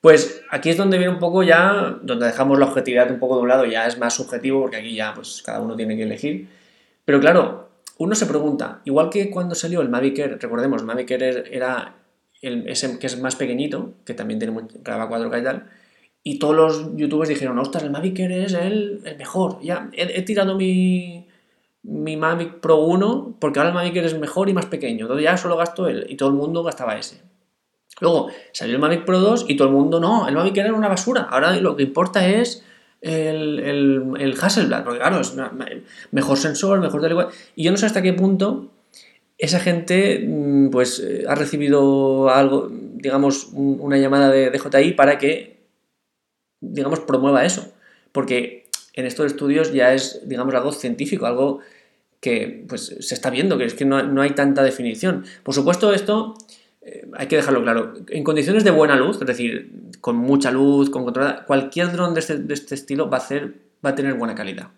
Pues 0.00 0.42
aquí 0.50 0.70
es 0.70 0.76
donde 0.76 0.98
viene 0.98 1.12
un 1.12 1.20
poco 1.20 1.44
ya, 1.44 1.98
donde 2.02 2.26
dejamos 2.26 2.58
la 2.58 2.66
objetividad 2.66 3.10
un 3.12 3.20
poco 3.20 3.36
de 3.36 3.42
un 3.42 3.48
lado, 3.48 3.64
ya 3.64 3.86
es 3.86 3.96
más 3.96 4.14
subjetivo 4.14 4.60
porque 4.60 4.76
aquí 4.76 4.94
ya 4.94 5.14
pues 5.14 5.40
cada 5.44 5.60
uno 5.60 5.76
tiene 5.76 5.96
que 5.96 6.02
elegir. 6.02 6.48
Pero 7.04 7.20
claro, 7.20 7.68
uno 7.98 8.16
se 8.16 8.26
pregunta, 8.26 8.80
igual 8.84 9.08
que 9.08 9.30
cuando 9.30 9.54
salió 9.54 9.80
el 9.82 9.88
Mavic 9.88 10.18
recordemos, 10.40 10.82
Mavic 10.82 11.12
era 11.12 11.94
ese 12.40 12.98
que 12.98 13.06
es 13.06 13.20
más 13.20 13.36
pequeñito, 13.36 13.94
que 14.04 14.14
también 14.14 14.38
tiene 14.38 14.56
graba 14.82 15.08
4K 15.08 15.40
y 15.40 15.44
tal, 15.44 15.66
y 16.22 16.38
todos 16.38 16.54
los 16.54 16.96
youtubers 16.96 17.28
dijeron, 17.28 17.58
ostras, 17.58 17.84
el 17.84 17.90
Mavic 17.90 18.18
Air 18.18 18.32
es 18.32 18.52
el, 18.52 19.00
el 19.04 19.16
mejor. 19.16 19.60
Ya, 19.62 19.88
he, 19.94 20.22
tirado 20.22 20.56
mi, 20.56 21.26
mi 21.82 22.16
Mavic 22.16 22.60
Pro 22.60 22.80
1 22.80 23.36
porque 23.40 23.58
ahora 23.58 23.70
el 23.70 23.74
Mavic 23.74 23.96
Air 23.96 24.06
es 24.06 24.18
mejor 24.18 24.48
y 24.48 24.52
más 24.52 24.66
pequeño. 24.66 25.06
Entonces 25.06 25.24
ya 25.24 25.36
solo 25.36 25.56
gasto 25.56 25.88
él 25.88 26.06
y 26.08 26.16
todo 26.16 26.28
el 26.28 26.34
mundo 26.34 26.62
gastaba 26.62 26.98
ese. 26.98 27.22
Luego 28.00 28.28
salió 28.52 28.74
el 28.74 28.80
Mavic 28.80 29.04
Pro 29.04 29.20
2 29.20 29.46
y 29.48 29.56
todo 29.56 29.68
el 29.68 29.74
mundo, 29.74 30.00
no, 30.00 30.28
el 30.28 30.34
Mavic 30.34 30.56
Air 30.58 30.66
era 30.66 30.74
una 30.74 30.88
basura. 30.88 31.22
Ahora 31.30 31.56
lo 31.60 31.76
que 31.76 31.84
importa 31.84 32.28
es 32.28 32.62
el, 33.00 33.60
el, 33.60 34.02
el 34.18 34.36
Hasselblad, 34.38 34.84
porque 34.84 34.98
claro, 34.98 35.20
es 35.20 35.34
mejor 36.10 36.36
sensor, 36.36 36.80
mejor 36.80 37.00
tal. 37.00 37.28
Y 37.56 37.64
yo 37.64 37.70
no 37.70 37.76
sé 37.76 37.86
hasta 37.86 38.02
qué 38.02 38.12
punto 38.12 38.70
esa 39.38 39.60
gente 39.60 40.24
mm, 40.26 40.70
pues 40.70 41.00
eh, 41.00 41.24
ha 41.26 41.34
recibido 41.34 42.28
algo, 42.28 42.68
digamos, 42.70 43.50
una 43.52 43.96
llamada 43.96 44.30
de 44.30 44.50
DJI 44.50 44.92
para 44.92 45.18
que 45.18 45.58
digamos, 46.60 47.00
promueva 47.00 47.44
eso. 47.44 47.72
Porque 48.12 48.68
en 48.94 49.06
estos 49.06 49.26
estudios 49.26 49.72
ya 49.72 49.92
es, 49.94 50.20
digamos, 50.24 50.54
algo 50.54 50.72
científico, 50.72 51.26
algo 51.26 51.60
que 52.20 52.64
pues, 52.68 52.96
se 53.00 53.14
está 53.14 53.30
viendo, 53.30 53.58
que 53.58 53.64
es 53.64 53.74
que 53.74 53.84
no, 53.84 54.20
hay 54.20 54.30
tanta 54.30 54.62
definición. 54.62 55.24
Por 55.42 55.54
supuesto, 55.54 55.92
esto 55.92 56.34
eh, 56.82 57.08
hay 57.14 57.28
que 57.28 57.36
dejarlo 57.36 57.62
claro. 57.62 57.94
En 58.08 58.24
condiciones 58.24 58.64
de 58.64 58.70
buena 58.70 58.96
luz, 58.96 59.20
es 59.20 59.26
decir, 59.26 59.70
con 60.00 60.16
mucha 60.16 60.50
luz, 60.50 60.90
con 60.90 61.04
controlada, 61.04 61.44
cualquier 61.44 61.92
dron 61.92 62.14
de 62.14 62.20
este, 62.20 62.38
de 62.38 62.54
este 62.54 62.74
estilo 62.74 63.08
va 63.08 63.18
a, 63.18 63.20
hacer, 63.20 63.54
va 63.84 63.90
a 63.90 63.94
tener 63.94 64.14
buena 64.14 64.34
calidad. 64.34 64.68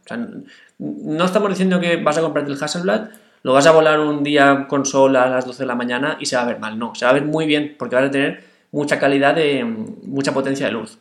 no 0.79 1.25
estamos 1.25 1.49
diciendo 1.51 1.81
que 1.81 1.97
vas 1.97 2.19
a 2.19 2.21
comprarte 2.21 2.53
el 2.53 2.63
Hasselblad, 2.63 3.11
lo 3.43 3.53
vas 3.53 3.67
a 3.67 3.73
volar 3.73 4.01
un 4.01 4.23
día 4.23 4.67
con 4.69 4.85
sol 4.85 5.17
a 5.17 5.29
las 5.29 5.47
12 5.47 5.63
de 5.63 5.67
la 5.67 5.75
mañana 5.75 6.17
y 6.21 6.27
se 6.27 6.37
va 6.37 6.43
a 6.43 6.47
ver 6.47 6.59
mal. 6.59 6.79
No, 6.79 6.95
se 6.95 7.05
va 7.05 7.11
a 7.11 7.15
ver 7.15 7.25
muy 7.25 7.47
bien 7.47 7.77
porque 7.79 7.97
vas 7.97 8.05
a 8.05 8.11
tener 8.11 8.45
mucha 8.73 8.99
calidad 8.99 9.35
de 9.35 9.65
mucha 9.65 10.33
potencia 10.33 10.67
de 10.67 10.73
luz. 10.73 10.99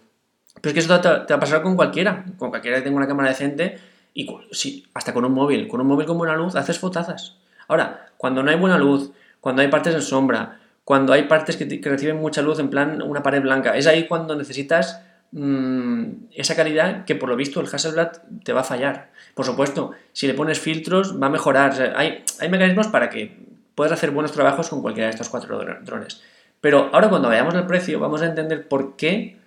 Pero 0.61 0.69
es 0.69 0.73
que 0.73 0.79
eso 0.79 1.01
te, 1.01 1.09
va 1.09 1.35
a 1.35 1.39
pasar 1.39 1.61
con 1.61 1.75
cualquiera, 1.75 2.25
con 2.37 2.49
cualquiera 2.49 2.77
que 2.77 2.83
tenga 2.83 2.97
una 2.97 3.07
cámara 3.07 3.29
decente 3.29 3.77
y 4.13 4.27
sí, 4.51 4.85
hasta 4.93 5.13
con 5.13 5.25
un 5.25 5.33
móvil. 5.33 5.67
Con 5.67 5.81
un 5.81 5.87
móvil 5.87 6.05
con 6.05 6.17
buena 6.17 6.35
luz 6.35 6.55
haces 6.55 6.79
fotazas. 6.79 7.37
Ahora, 7.67 8.07
cuando 8.17 8.43
no 8.43 8.49
hay 8.49 8.57
buena 8.57 8.77
luz, 8.77 9.11
cuando 9.39 9.61
hay 9.61 9.67
partes 9.67 9.93
en 9.93 10.01
sombra, 10.01 10.59
cuando 10.83 11.13
hay 11.13 11.23
partes 11.23 11.55
que, 11.55 11.65
reciben 11.83 12.17
mucha 12.17 12.41
luz 12.41 12.59
en 12.59 12.69
plan 12.69 13.01
una 13.01 13.21
pared 13.21 13.41
blanca, 13.41 13.77
es 13.77 13.85
ahí 13.85 14.07
cuando 14.07 14.35
necesitas 14.35 15.01
mm, 15.31 16.03
esa 16.35 16.55
calidad 16.55 17.05
que 17.05 17.15
por 17.15 17.29
lo 17.29 17.35
visto 17.35 17.59
el 17.59 17.67
Hasselblad 17.67 18.11
te 18.43 18.53
va 18.53 18.61
a 18.61 18.63
fallar. 18.63 19.11
Por 19.33 19.45
supuesto, 19.45 19.91
si 20.13 20.27
le 20.27 20.33
pones 20.33 20.59
filtros 20.59 21.21
va 21.21 21.27
a 21.27 21.31
mejorar. 21.31 21.93
hay, 21.95 22.23
hay 22.39 22.49
mecanismos 22.49 22.87
para 22.87 23.09
que 23.09 23.37
puedas 23.75 23.93
hacer 23.93 24.11
buenos 24.11 24.31
trabajos 24.31 24.69
con 24.69 24.81
cualquiera 24.81 25.07
de 25.07 25.11
estos 25.11 25.29
cuatro 25.29 25.57
drones. 25.83 26.21
Pero 26.61 26.89
ahora 26.91 27.09
cuando 27.09 27.29
veamos 27.29 27.55
el 27.55 27.65
precio 27.65 27.99
vamos 27.99 28.21
a 28.21 28.25
entender 28.25 28.67
por 28.67 28.95
qué 28.97 29.37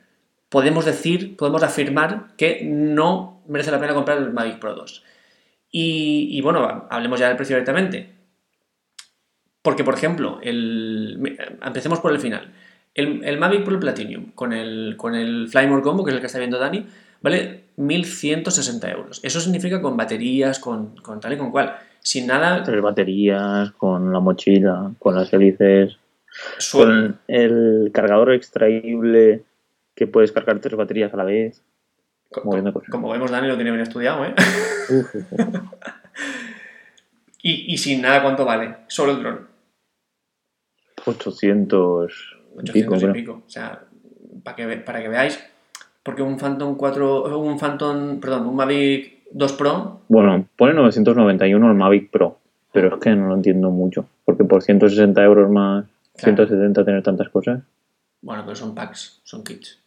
podemos 0.49 0.85
decir, 0.85 1.37
podemos 1.37 1.63
afirmar 1.63 2.29
que 2.37 2.63
no 2.63 3.43
merece 3.49 3.71
la 3.71 3.81
pena 3.81 3.95
comprar 3.95 4.19
el 4.19 4.33
Mavic 4.33 4.59
Pro 4.59 4.75
2. 4.75 5.05
Y, 5.75 6.39
bueno, 6.43 6.87
hablemos 6.91 7.19
ya 7.19 7.29
del 7.29 7.37
precio 7.37 7.57
directamente. 7.57 8.13
Porque, 9.63 9.85
por 9.85 9.95
ejemplo, 9.95 10.39
el, 10.43 11.39
empecemos 11.63 12.01
por 12.01 12.13
el 12.13 12.21
final. 12.21 12.53
El, 12.95 13.39
Mavic 13.39 13.65
Pro 13.65 13.81
Platinum 13.81 14.33
con 14.35 14.53
el, 14.53 14.97
con 14.97 15.15
el 15.15 15.49
Flymore 15.49 15.83
Combo, 15.83 16.05
que 16.05 16.11
es 16.11 16.15
el 16.15 16.21
que 16.21 16.27
está 16.27 16.39
viendo 16.39 16.59
Dani, 16.59 16.87
vale 17.23 17.65
1.160 17.79 18.91
euros. 18.91 19.21
Eso 19.23 19.41
significa 19.41 19.81
con 19.81 19.97
baterías, 19.97 20.59
con, 20.59 20.95
tal 21.21 21.33
y 21.33 21.39
con 21.39 21.51
cual. 21.51 21.77
Sin 22.01 22.27
nada. 22.27 22.63
Tres 22.63 22.83
baterías, 22.83 23.71
con 23.73 24.13
la 24.13 24.21
mochila, 24.21 24.93
con 24.99 25.15
las 25.15 25.33
hélices, 25.33 25.97
con 26.73 27.21
el 27.29 27.91
cargador 27.95 28.33
extraíble 28.33 29.45
que 29.95 30.07
puedes 30.07 30.33
cargar 30.33 30.61
tres 30.61 30.77
baterías 30.77 31.15
a 31.15 31.17
la 31.17 31.25
vez. 31.25 31.63
Como, 32.31 33.11
vemos, 33.11 33.31
Dani 33.31 33.47
lo 33.47 33.57
tiene 33.57 33.71
bien 33.71 33.83
estudiado, 33.83 34.25
¿eh? 34.25 34.35
y, 37.43 37.75
y, 37.75 37.77
sin 37.77 38.01
nada, 38.01 38.23
¿cuánto 38.23 38.47
vale? 38.47 38.77
Solo 38.89 39.13
el 39.13 39.23
dron. 39.23 39.49
800, 41.05 42.42
800 42.57 43.03
y 43.03 43.07
pico. 43.09 43.43
O 43.47 43.51
sea, 43.51 43.85
para 44.43 44.57
que, 44.57 44.77
para 44.79 45.03
que 45.03 45.09
veáis, 45.09 45.43
porque 46.03 46.23
un 46.23 46.39
Phantom 46.39 46.77
4, 46.77 47.39
un 47.39 47.59
Phantom, 47.59 48.21
perdón, 48.21 48.47
un 48.47 48.57
Mavic 48.57 49.25
2 49.31 49.53
Pro. 49.53 50.01
Bueno, 50.09 50.47
pone 50.57 50.75
991 50.75 51.69
el 51.69 51.77
Mavic 51.77 52.11
Pro, 52.11 52.39
pero 52.73 52.95
es 52.95 53.01
que 53.01 53.11
no 53.11 53.29
lo 53.29 53.35
entiendo 53.35 53.71
mucho, 53.71 54.07
porque 54.25 54.45
por 54.45 54.63
160 54.63 55.23
euros 55.23 55.51
más, 55.51 55.85
170 56.17 56.85
tener 56.85 57.03
tantas 57.03 57.29
cosas. 57.29 57.61
Bueno, 58.21 58.43
pero 58.45 58.57
son 58.57 58.75
packs, 58.75 59.21
son 59.25 59.43
kits. 59.43 59.79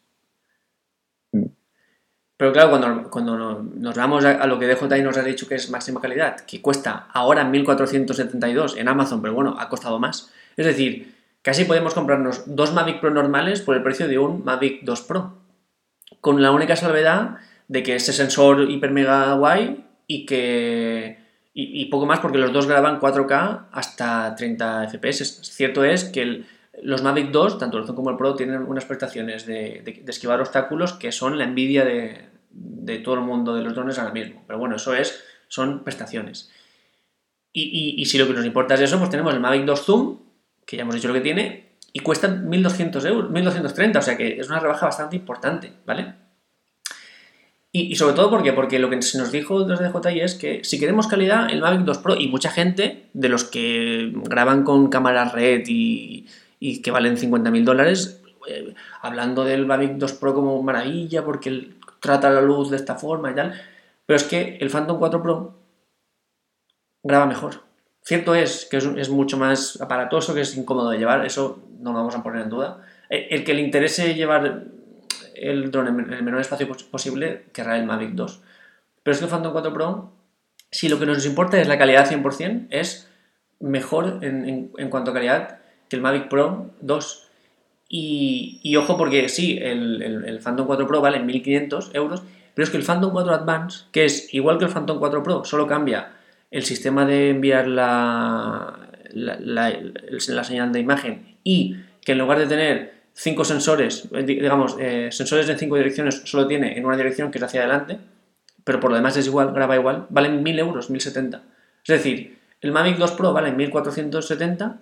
Pero 2.38 2.52
claro, 2.52 2.70
cuando, 2.70 3.10
cuando 3.10 3.64
nos 3.64 3.96
vamos 3.96 4.26
a, 4.26 4.46
lo 4.46 4.60
que 4.60 4.68
DJI 4.68 5.02
nos 5.02 5.18
ha 5.18 5.24
dicho 5.24 5.48
que 5.48 5.56
es 5.56 5.70
máxima 5.70 6.02
calidad, 6.02 6.42
que 6.42 6.62
cuesta 6.62 7.08
ahora 7.14 7.46
1472 7.46 8.78
en 8.78 8.90
Amazon, 8.90 9.22
pero 9.22 9.34
bueno, 9.34 9.56
ha 9.58 9.70
costado 9.70 10.00
más. 10.00 10.34
Es 10.58 10.66
decir, 10.66 11.15
casi 11.46 11.66
podemos 11.66 11.94
comprarnos 11.94 12.44
dos 12.48 12.74
Mavic 12.74 13.00
Pro 13.00 13.12
normales 13.12 13.62
por 13.62 13.76
el 13.76 13.84
precio 13.84 14.08
de 14.08 14.18
un 14.18 14.44
Mavic 14.44 14.82
2 14.82 15.02
Pro. 15.04 15.38
Con 16.20 16.42
la 16.42 16.52
única 16.52 16.76
salvedad 16.76 17.38
de 17.68 17.84
que 17.84 17.96
ese 17.96 18.14
sensor 18.14 18.68
hiper 18.68 18.90
mega 18.90 19.32
guay 19.36 19.86
y 20.08 20.26
que. 20.26 21.24
Y, 21.54 21.86
poco 21.86 22.06
más 22.06 22.20
porque 22.20 22.40
los 22.40 22.52
dos 22.52 22.68
graban 22.68 23.00
4K 23.00 23.68
hasta 23.72 24.36
30 24.36 24.90
FPS. 24.90 25.42
Cierto 25.44 25.86
es 25.86 26.04
que 26.04 26.44
los 26.82 27.02
Mavic 27.02 27.32
2, 27.32 27.60
tanto 27.60 27.78
el 27.78 27.86
Zoom 27.86 27.96
como 27.96 28.10
el 28.10 28.18
Pro, 28.18 28.36
tienen 28.36 28.64
unas 28.64 28.84
prestaciones 28.84 29.46
de, 29.46 30.04
esquivar 30.06 30.42
obstáculos 30.42 30.94
que 30.94 31.14
son 31.14 31.38
la 31.38 31.46
envidia 31.46 31.86
de, 31.86 32.98
todo 33.06 33.16
el 33.16 33.22
mundo 33.22 33.56
de 33.56 33.62
los 33.62 33.74
drones 33.74 33.98
ahora 34.00 34.12
mismo. 34.12 34.44
Pero 34.48 34.60
bueno, 34.60 34.76
eso 34.76 34.94
es, 34.94 35.24
son 35.48 35.86
prestaciones. 35.86 36.52
Y, 37.54 38.04
si 38.06 38.18
lo 38.18 38.28
que 38.28 38.34
nos 38.34 38.46
importa 38.46 38.74
es 38.74 38.82
eso, 38.82 38.98
pues 38.98 39.12
tenemos 39.12 39.34
el 39.34 39.40
Mavic 39.40 39.64
2 39.64 39.86
Zoom, 39.86 40.25
que 40.66 40.78
ya 40.78 40.84
hemos 40.84 40.96
dicho 40.96 41.08
lo 41.08 41.14
que 41.14 41.22
tiene, 41.22 41.66
y 41.94 42.00
cuesta 42.00 42.28
1.200 42.28 43.06
euros, 43.06 43.32
1.230, 43.32 43.98
o 43.98 44.02
sea 44.02 44.18
que 44.18 44.40
es 44.40 44.50
una 44.50 44.60
rebaja 44.60 44.86
bastante 44.86 45.16
importante, 45.16 45.72
¿vale? 45.86 46.16
Y, 47.72 47.96
sobre 47.98 48.16
todo 48.16 48.30
porque, 48.30 48.54
porque 48.54 48.80
lo 48.80 48.90
que 48.90 49.02
se 49.02 49.18
nos 49.18 49.34
dijo 49.34 49.66
desde 49.66 49.90
DJI 49.90 50.22
es 50.22 50.36
que 50.36 50.64
si 50.64 50.80
queremos 50.80 51.08
calidad, 51.08 51.50
el 51.50 51.60
Mavic 51.60 51.82
2 51.82 51.98
Pro, 51.98 52.16
y 52.16 52.30
mucha 52.30 52.50
gente 52.50 53.10
de 53.14 53.28
los 53.28 53.44
que 53.44 54.14
graban 54.14 54.64
con 54.64 54.88
cámara 54.90 55.26
red 55.26 55.64
y, 55.68 56.26
y 56.60 56.82
que 56.82 56.92
valen 56.92 57.18
50.000 57.18 57.64
dólares, 57.66 58.22
eh, 58.48 58.74
hablando 59.02 59.44
del 59.44 59.66
Mavic 59.66 59.94
2 59.94 60.14
Pro 60.14 60.34
como 60.34 60.64
maravilla 60.64 61.26
porque 61.26 61.74
trata 62.00 62.30
la 62.30 62.42
luz 62.42 62.70
de 62.70 62.78
esta 62.78 62.96
forma 62.96 63.32
y 63.32 63.36
tal, 63.36 63.54
pero 64.06 64.18
es 64.18 64.24
que 64.24 64.58
el 64.62 64.70
Phantom 64.70 64.98
4 64.98 65.22
Pro 65.22 65.60
graba 67.04 67.26
mejor. 67.26 67.64
Cierto 68.06 68.36
es 68.36 68.68
que 68.70 68.78
es, 68.78 69.10
mucho 69.10 69.36
más 69.36 69.82
aparatoso, 69.82 70.36
que 70.36 70.42
es 70.42 70.56
incómodo 70.56 70.92
de 70.92 71.00
llevar, 71.00 71.26
eso 71.26 71.60
no 71.80 71.92
lo 71.92 71.98
vamos 71.98 72.16
a 72.16 72.22
poner 72.22 72.44
en 72.44 72.50
duda. 72.50 72.86
El, 73.10 73.44
que 73.44 73.56
le 73.56 73.62
interese 73.62 74.14
llevar 74.14 74.66
el 75.34 75.72
drone 75.72 75.90
en 75.90 76.14
el 76.14 76.22
menor 76.22 76.40
espacio 76.40 76.68
posible, 76.92 77.46
querrá 77.52 77.80
el 77.80 77.86
Mavic 77.88 78.12
2. 78.12 78.42
Pero 79.02 79.12
es 79.12 79.18
que 79.18 79.26
el 79.26 79.32
Phantom 79.32 79.52
4 79.54 79.74
Pro, 79.74 80.12
si 80.70 80.88
lo 80.88 81.00
que 81.00 81.08
nos 81.08 81.26
importa 81.26 81.60
es 81.60 81.68
la 81.68 81.80
calidad 81.80 82.08
100%, 82.08 82.68
es 82.70 83.10
mejor 83.60 84.20
en, 84.22 84.70
cuanto 84.92 85.10
a 85.10 85.14
calidad 85.16 85.58
que 85.90 85.96
el 85.96 86.04
Mavic 86.04 86.30
Pro 86.30 86.70
2. 86.82 87.28
Y, 87.90 88.76
ojo 88.76 88.98
porque 88.98 89.30
sí, 89.30 89.58
el, 89.60 90.04
el, 90.04 90.40
Phantom 90.42 90.68
4 90.68 90.86
Pro 90.86 91.02
vale 91.02 91.20
1.500 91.24 91.90
euros, 91.96 92.22
pero 92.54 92.66
es 92.66 92.70
que 92.70 92.78
el 92.78 92.84
Phantom 92.84 93.12
4 93.12 93.34
Advance, 93.34 93.86
que 93.92 94.06
es 94.06 94.32
igual 94.32 94.60
que 94.60 94.66
el 94.66 94.72
Phantom 94.72 95.00
4 95.00 95.24
Pro, 95.24 95.44
solo 95.44 95.66
cambia 95.66 96.12
el 96.56 96.64
sistema 96.64 97.06
de 97.06 97.32
enviar 97.32 97.68
la, 97.68 98.88
la, 99.12 100.44
señal 100.44 100.72
de 100.72 100.80
imagen 100.80 101.36
y 101.44 101.76
que 102.00 102.14
en 102.14 102.18
lugar 102.18 102.40
de 102.40 102.48
tener 102.48 102.94
cinco 103.14 103.44
sensores, 103.44 104.08
digamos, 104.26 104.78
eh, 104.80 105.10
sensores 105.12 105.50
en 105.50 105.60
cinco 105.60 105.76
direcciones, 105.76 106.22
solo 106.24 106.48
tiene 106.48 106.78
en 106.78 106.86
una 106.86 106.96
dirección 106.96 107.30
que 107.30 107.40
es 107.40 107.44
hacia 107.44 107.60
adelante, 107.60 108.00
pero 108.64 108.80
por 108.80 108.90
lo 108.90 108.96
demás 108.96 109.18
es 109.18 109.28
igual, 109.28 109.52
graba 109.52 109.76
igual, 109.76 110.08
valen 110.10 110.42
1000 110.44 110.60
euros, 110.60 110.90
1070. 110.90 111.44
Es 111.84 111.88
decir, 111.90 112.40
el 112.62 112.72
Mavic 112.72 112.96
2 113.00 113.12
Pro 113.12 113.34
vale 113.34 113.52
1470 113.52 114.78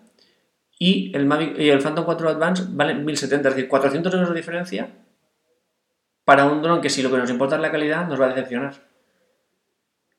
y 0.78 1.12
el, 1.16 1.26
Mavic, 1.26 1.58
y 1.58 1.70
el 1.70 1.80
Phantom 1.80 2.06
4 2.06 2.30
Advance 2.30 2.66
vale 2.70 2.94
1070, 2.94 3.50
es 3.50 3.56
decir, 3.56 3.68
400 3.68 4.14
euros 4.14 4.30
de 4.30 4.36
diferencia 4.36 4.90
para 6.24 6.46
un 6.46 6.62
dron 6.62 6.82
que 6.82 6.92
si 6.92 7.02
lo 7.02 7.10
que 7.10 7.18
nos 7.18 7.32
importa 7.32 7.56
es 7.56 7.62
la 7.64 7.72
calidad 7.72 8.08
nos 8.08 8.22
va 8.22 8.26
a 8.26 8.30
decepcionar. 8.30 8.76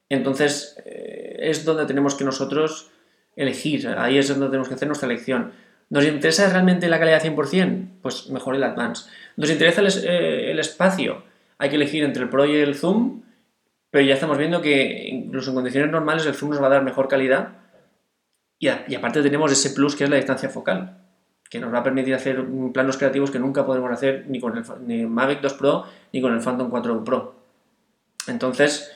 Entonces, 0.09 0.77
eh, 0.85 1.04
es 1.39 1.65
donde 1.65 1.87
tenemos 1.87 2.15
que 2.15 2.25
nosotros 2.25 2.91
elegir, 3.37 3.89
ahí 3.89 4.19
es 4.19 4.29
donde 4.29 4.47
tenemos 4.47 4.69
que 4.69 4.75
hacer 4.75 4.89
nuestra 4.89 5.09
elección. 5.09 5.53
¿Nos 5.91 6.05
interesa 6.05 6.49
realmente 6.49 6.89
la 6.89 6.99
calidad 6.99 7.23
100%? 7.23 7.89
Pues 8.03 8.31
mejor 8.31 8.55
el 8.55 8.65
Advance. 8.65 9.11
¿Nos 9.37 9.51
interesa 9.51 9.83
eh, 9.83 10.51
el, 10.51 10.59
espacio? 10.59 11.25
Hay 11.59 11.69
que 11.69 11.77
elegir 11.77 12.05
entre 12.05 12.23
el 12.23 12.29
Pro 12.31 12.47
y 12.47 12.57
el 12.57 12.75
Zoom, 12.75 13.23
pero 13.91 14.05
ya 14.05 14.15
estamos 14.15 14.39
viendo 14.39 14.61
que 14.61 15.09
incluso 15.09 15.51
en 15.51 15.57
condiciones 15.57 15.91
normales 15.91 16.27
el 16.27 16.35
Zoom 16.35 16.51
nos 16.51 16.63
va 16.63 16.67
a 16.67 16.71
dar 16.71 16.85
mejor 16.85 17.09
calidad 17.09 17.65
y, 18.59 18.69
aparte 18.69 19.23
tenemos 19.23 19.53
ese 19.53 19.71
plus 19.71 19.95
que 19.95 20.05
es 20.05 20.11
la 20.11 20.17
distancia 20.17 20.49
focal, 20.49 20.97
que 21.51 21.61
nos 21.61 21.73
va 21.73 21.81
a 21.81 21.83
permitir 21.83 22.15
hacer 22.15 22.43
planos 22.73 22.97
creativos 22.97 23.31
que 23.31 23.39
nunca 23.39 23.67
podremos 23.67 23.91
hacer 23.91 24.25
ni 24.29 24.41
con 24.41 24.57
el 24.57 24.65
ni 24.87 25.05
Mavic 25.05 25.41
2 25.43 25.55
Pro 25.55 25.85
ni 26.13 26.23
con 26.23 26.33
el 26.33 26.41
Phantom 26.41 26.71
4 26.71 27.05
Pro. 27.05 27.35
Entonces, 28.27 28.91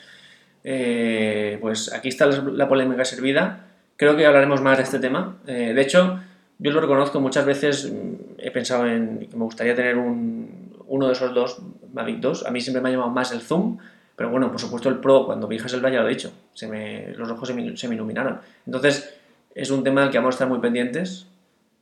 eh, 0.64 1.58
pues 1.60 1.92
aquí 1.92 2.08
está 2.08 2.26
la, 2.26 2.68
polémica 2.68 3.04
servida. 3.04 3.66
Creo 3.96 4.16
que 4.16 4.26
hablaremos 4.26 4.60
más 4.60 4.78
de 4.78 4.84
este 4.84 4.98
tema. 4.98 5.38
Eh, 5.46 5.72
de 5.74 5.80
hecho, 5.80 6.20
yo 6.58 6.72
lo 6.72 6.80
reconozco, 6.80 7.20
muchas 7.20 7.44
veces 7.46 7.90
mm, 7.90 8.38
he 8.38 8.50
pensado 8.50 8.86
en 8.86 9.28
que 9.30 9.36
me 9.36 9.44
gustaría 9.44 9.74
tener 9.74 9.96
uno 9.96 11.06
de 11.06 11.12
esos 11.12 11.34
dos 11.34 11.62
Mavic 11.92 12.20
2. 12.20 12.46
A 12.46 12.50
mí 12.50 12.60
siempre 12.60 12.82
me 12.82 12.88
ha 12.88 12.92
llamado 12.92 13.10
más 13.10 13.32
el 13.32 13.40
zoom, 13.40 13.78
pero 14.16 14.30
bueno, 14.30 14.50
por 14.50 14.60
supuesto 14.60 14.88
el 14.88 14.98
Pro, 14.98 15.26
cuando 15.26 15.48
vi 15.48 15.56
el 15.56 15.66
ya 15.66 15.80
lo 15.80 16.06
he 16.06 16.10
dicho, 16.10 16.32
se 16.54 16.66
me, 16.66 17.08
los 17.14 17.30
ojos 17.30 17.48
se 17.48 17.54
me, 17.54 17.76
se 17.76 17.88
me, 17.88 17.94
iluminaron. 17.94 18.40
Entonces, 18.66 19.14
es 19.54 19.70
un 19.70 19.84
tema 19.84 20.02
al 20.02 20.10
que 20.10 20.18
vamos 20.18 20.34
a 20.34 20.36
estar 20.36 20.48
muy 20.48 20.58
pendientes 20.58 21.26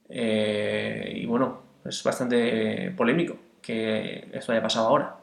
eh, 0.08 1.12
y 1.16 1.26
bueno, 1.26 1.62
es 1.84 2.02
bastante 2.02 2.92
polémico 2.96 3.36
que 3.60 4.28
esto 4.32 4.52
haya 4.52 4.62
pasado 4.62 4.88
ahora. 4.88 5.16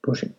Pues 0.00 0.20
sí 0.20 0.34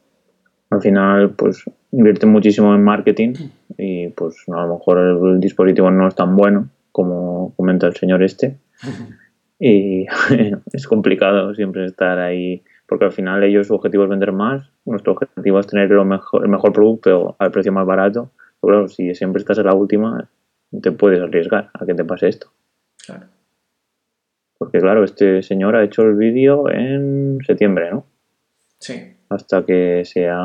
al 0.73 0.81
final 0.81 1.31
pues 1.31 1.63
invierte 1.91 2.25
muchísimo 2.25 2.73
en 2.73 2.83
marketing 2.83 3.33
y 3.77 4.09
pues 4.09 4.35
a 4.47 4.65
lo 4.65 4.75
mejor 4.75 4.97
el, 4.99 5.39
dispositivo 5.39 5.91
no 5.91 6.07
es 6.07 6.15
tan 6.15 6.35
bueno 6.35 6.69
como 6.91 7.53
comenta 7.55 7.87
el 7.87 7.95
señor 7.95 8.23
este. 8.23 8.57
Y 9.59 10.07
es 10.73 10.87
complicado 10.87 11.55
siempre 11.55 11.85
estar 11.85 12.19
ahí 12.19 12.63
porque 12.85 13.05
al 13.05 13.13
final 13.13 13.43
ellos 13.43 13.67
su 13.67 13.75
objetivo 13.75 14.03
es 14.03 14.09
vender 14.09 14.33
más. 14.33 14.69
Nuestro 14.83 15.13
objetivo 15.13 15.57
es 15.59 15.67
tener 15.67 15.89
lo 15.89 16.03
mejor, 16.03 16.43
el 16.43 16.49
mejor 16.49 16.73
producto 16.73 17.37
al 17.39 17.51
precio 17.51 17.71
más 17.71 17.85
barato. 17.85 18.31
Pero 18.61 18.89
si 18.89 19.15
siempre 19.15 19.39
estás 19.39 19.59
en 19.59 19.67
la 19.67 19.73
última 19.73 20.27
te 20.81 20.91
puedes 20.91 21.21
arriesgar 21.21 21.69
a 21.73 21.85
que 21.85 21.93
te 21.93 22.03
pase 22.03 22.27
esto. 22.27 22.51
Claro. 23.05 23.27
Porque 24.57 24.79
claro 24.79 25.05
este 25.05 25.43
señor 25.43 25.77
ha 25.77 25.83
hecho 25.85 26.01
el 26.01 26.15
vídeo 26.15 26.69
en 26.69 27.37
septiembre 27.45 27.91
¿no? 27.91 28.05
sí 28.79 29.12
hasta 29.33 29.65
que 29.65 30.03
sea, 30.05 30.39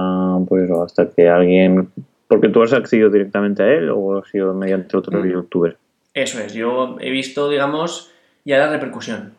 pues 0.49 0.71
hasta 0.71 1.09
que 1.11 1.29
alguien... 1.29 1.91
Porque 2.27 2.49
tú 2.49 2.63
has 2.63 2.73
accedido 2.75 3.09
directamente 3.09 3.63
a 3.63 3.73
él 3.73 3.91
o 3.91 4.19
ha 4.19 4.25
sido 4.25 4.53
mediante 4.53 4.97
otro 4.97 5.19
mm. 5.19 5.27
youtuber. 5.29 5.77
Eso 6.13 6.41
es, 6.41 6.53
yo 6.53 6.97
he 7.01 7.11
visto, 7.11 7.49
digamos, 7.49 8.13
ya 8.45 8.59
la 8.59 8.71
repercusión. 8.71 9.33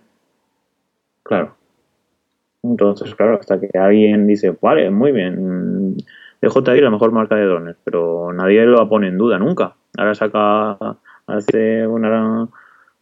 Claro. 1.23 1.55
Entonces, 2.63 3.13
claro, 3.15 3.37
hasta 3.39 3.59
que 3.59 3.77
alguien 3.77 4.27
dice, 4.27 4.55
vale, 4.61 4.89
muy 4.89 5.11
bien, 5.11 5.97
DJI 6.41 6.81
la 6.81 6.89
mejor 6.89 7.11
marca 7.11 7.35
de 7.35 7.45
drones, 7.45 7.75
pero 7.83 8.33
nadie 8.33 8.65
lo 8.65 8.87
pone 8.89 9.07
en 9.07 9.17
duda 9.17 9.37
nunca. 9.37 9.75
Ahora 9.97 10.15
saca, 10.15 10.77
hace 11.27 11.85
una, 11.87 12.47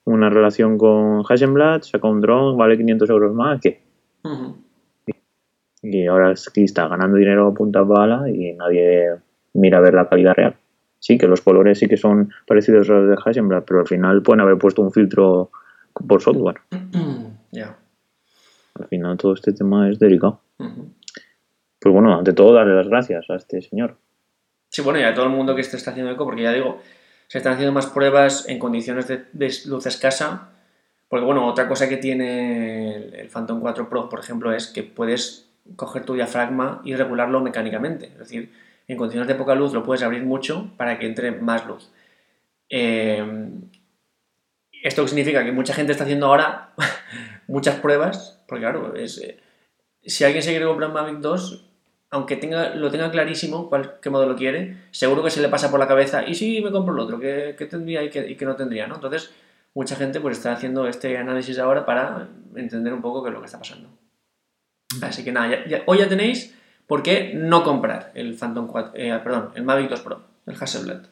una 0.05 0.29
relación 0.29 0.77
con 0.77 1.23
Hasselblad, 1.27 1.81
saca 1.81 2.07
un 2.07 2.21
drone, 2.21 2.57
vale 2.57 2.77
500 2.77 3.09
euros 3.09 3.33
más, 3.33 3.59
¿qué? 3.61 3.81
Y 5.91 6.07
ahora 6.07 6.29
aquí 6.29 6.63
está 6.63 6.87
ganando 6.87 7.17
dinero 7.17 7.47
a 7.47 7.53
punta 7.53 7.81
bala 7.81 8.29
y 8.29 8.53
nadie 8.53 9.15
mira 9.53 9.77
a 9.77 9.81
ver 9.81 9.93
la 9.93 10.07
calidad 10.07 10.33
real. 10.35 10.55
Sí, 10.99 11.17
que 11.17 11.27
los 11.27 11.41
colores 11.41 11.79
sí 11.79 11.87
que 11.87 11.97
son 11.97 12.31
parecidos 12.45 12.89
a 12.89 12.93
los 12.93 13.09
de 13.09 13.17
Hasselblad, 13.23 13.63
pero 13.63 13.81
al 13.81 13.87
final 13.87 14.21
pueden 14.23 14.41
haber 14.41 14.57
puesto 14.57 14.81
un 14.81 14.91
filtro 14.91 15.51
por 16.07 16.21
software. 16.21 16.61
Ya. 17.49 17.77
Al 18.75 18.87
final 18.87 19.17
todo 19.17 19.33
este 19.33 19.53
tema 19.53 19.89
es 19.89 19.99
delicado. 19.99 20.41
Pues 21.79 21.93
bueno, 21.93 22.15
ante 22.15 22.33
todo 22.33 22.53
darle 22.53 22.75
las 22.75 22.89
gracias 22.89 23.29
a 23.29 23.35
este 23.35 23.61
señor. 23.61 23.95
Sí, 24.69 24.81
bueno, 24.81 24.99
y 24.99 25.03
a 25.03 25.13
todo 25.13 25.25
el 25.25 25.31
mundo 25.31 25.55
que 25.55 25.61
esté 25.61 25.77
está 25.77 25.91
haciendo 25.91 26.11
eco, 26.11 26.25
porque 26.25 26.43
ya 26.43 26.51
digo, 26.51 26.81
se 27.27 27.37
están 27.37 27.53
haciendo 27.53 27.71
más 27.71 27.87
pruebas 27.87 28.47
en 28.49 28.59
condiciones 28.59 29.07
de, 29.07 29.25
luz 29.65 29.85
escasa. 29.85 30.49
Porque 31.07 31.25
bueno, 31.25 31.47
otra 31.47 31.67
cosa 31.67 31.87
que 31.87 31.97
tiene 31.97 32.95
el 33.19 33.29
Phantom 33.29 33.61
4 33.61 33.89
Pro, 33.89 34.09
por 34.09 34.19
ejemplo, 34.19 34.53
es 34.53 34.67
que 34.67 34.83
puedes 34.83 35.46
coger 35.75 36.05
tu 36.05 36.13
diafragma 36.13 36.81
y 36.83 36.95
regularlo 36.95 37.41
mecánicamente. 37.41 38.07
Es 38.07 38.19
decir, 38.19 38.53
en 38.87 38.97
condiciones 38.97 39.27
de 39.27 39.35
poca 39.35 39.55
luz 39.55 39.73
lo 39.73 39.83
puedes 39.83 40.03
abrir 40.03 40.23
mucho 40.23 40.71
para 40.77 40.97
que 40.97 41.05
entre 41.05 41.31
más 41.31 41.65
luz. 41.65 41.91
Eh, 42.69 43.49
esto 44.83 45.07
significa 45.07 45.43
que 45.43 45.51
mucha 45.51 45.73
gente 45.73 45.91
está 45.91 46.03
haciendo 46.03 46.27
ahora 46.27 46.73
muchas 47.47 47.75
pruebas, 47.75 48.41
porque 48.47 48.61
claro, 48.61 48.95
es, 48.95 49.17
eh, 49.19 49.37
si 50.03 50.23
alguien 50.23 50.43
se 50.43 50.51
quiere 50.51 50.65
comprar 50.65 50.89
un 50.89 50.93
Mavic 50.93 51.17
2, 51.19 51.65
aunque 52.09 52.37
tenga, 52.37 52.73
lo 52.75 52.89
tenga 52.89 53.11
clarísimo 53.11 53.69
cuál, 53.69 53.99
qué 54.01 54.09
modelo 54.09 54.35
quiere, 54.35 54.77
seguro 54.91 55.23
que 55.23 55.29
se 55.29 55.41
le 55.41 55.49
pasa 55.49 55.69
por 55.69 55.79
la 55.79 55.87
cabeza, 55.87 56.25
¿y 56.25 56.35
si 56.35 56.61
me 56.61 56.71
compro 56.71 56.93
el 56.93 56.99
otro? 57.01 57.19
¿Qué, 57.19 57.67
tendría 57.69 58.03
y 58.03 58.09
qué, 58.09 58.45
no 58.45 58.55
tendría? 58.55 58.87
¿no? 58.87 58.95
Entonces, 58.95 59.31
mucha 59.73 59.95
gente 59.95 60.21
pues 60.21 60.37
está 60.37 60.53
haciendo 60.53 60.87
este 60.87 61.17
análisis 61.17 61.59
ahora 61.59 61.85
para 61.85 62.29
entender 62.55 62.93
un 62.93 63.01
poco 63.01 63.23
qué 63.23 63.29
es 63.29 63.33
lo 63.33 63.41
que 63.41 63.47
está 63.47 63.59
pasando. 63.59 63.89
Así 65.01 65.23
que 65.23 65.31
nada, 65.31 65.57
hoy 65.85 65.99
ya 65.99 66.09
tenéis 66.09 66.55
por 66.85 67.03
qué 67.03 67.33
no 67.35 67.63
comprar 67.63 68.11
el 68.15 68.35
Phantom 68.35 68.67
4, 68.67 68.93
eh, 68.95 69.19
perdón, 69.23 69.51
el 69.55 69.63
Mavic 69.63 69.89
2 69.89 70.01
Pro, 70.01 70.21
el 70.45 70.55
Hasselblad. 70.55 71.03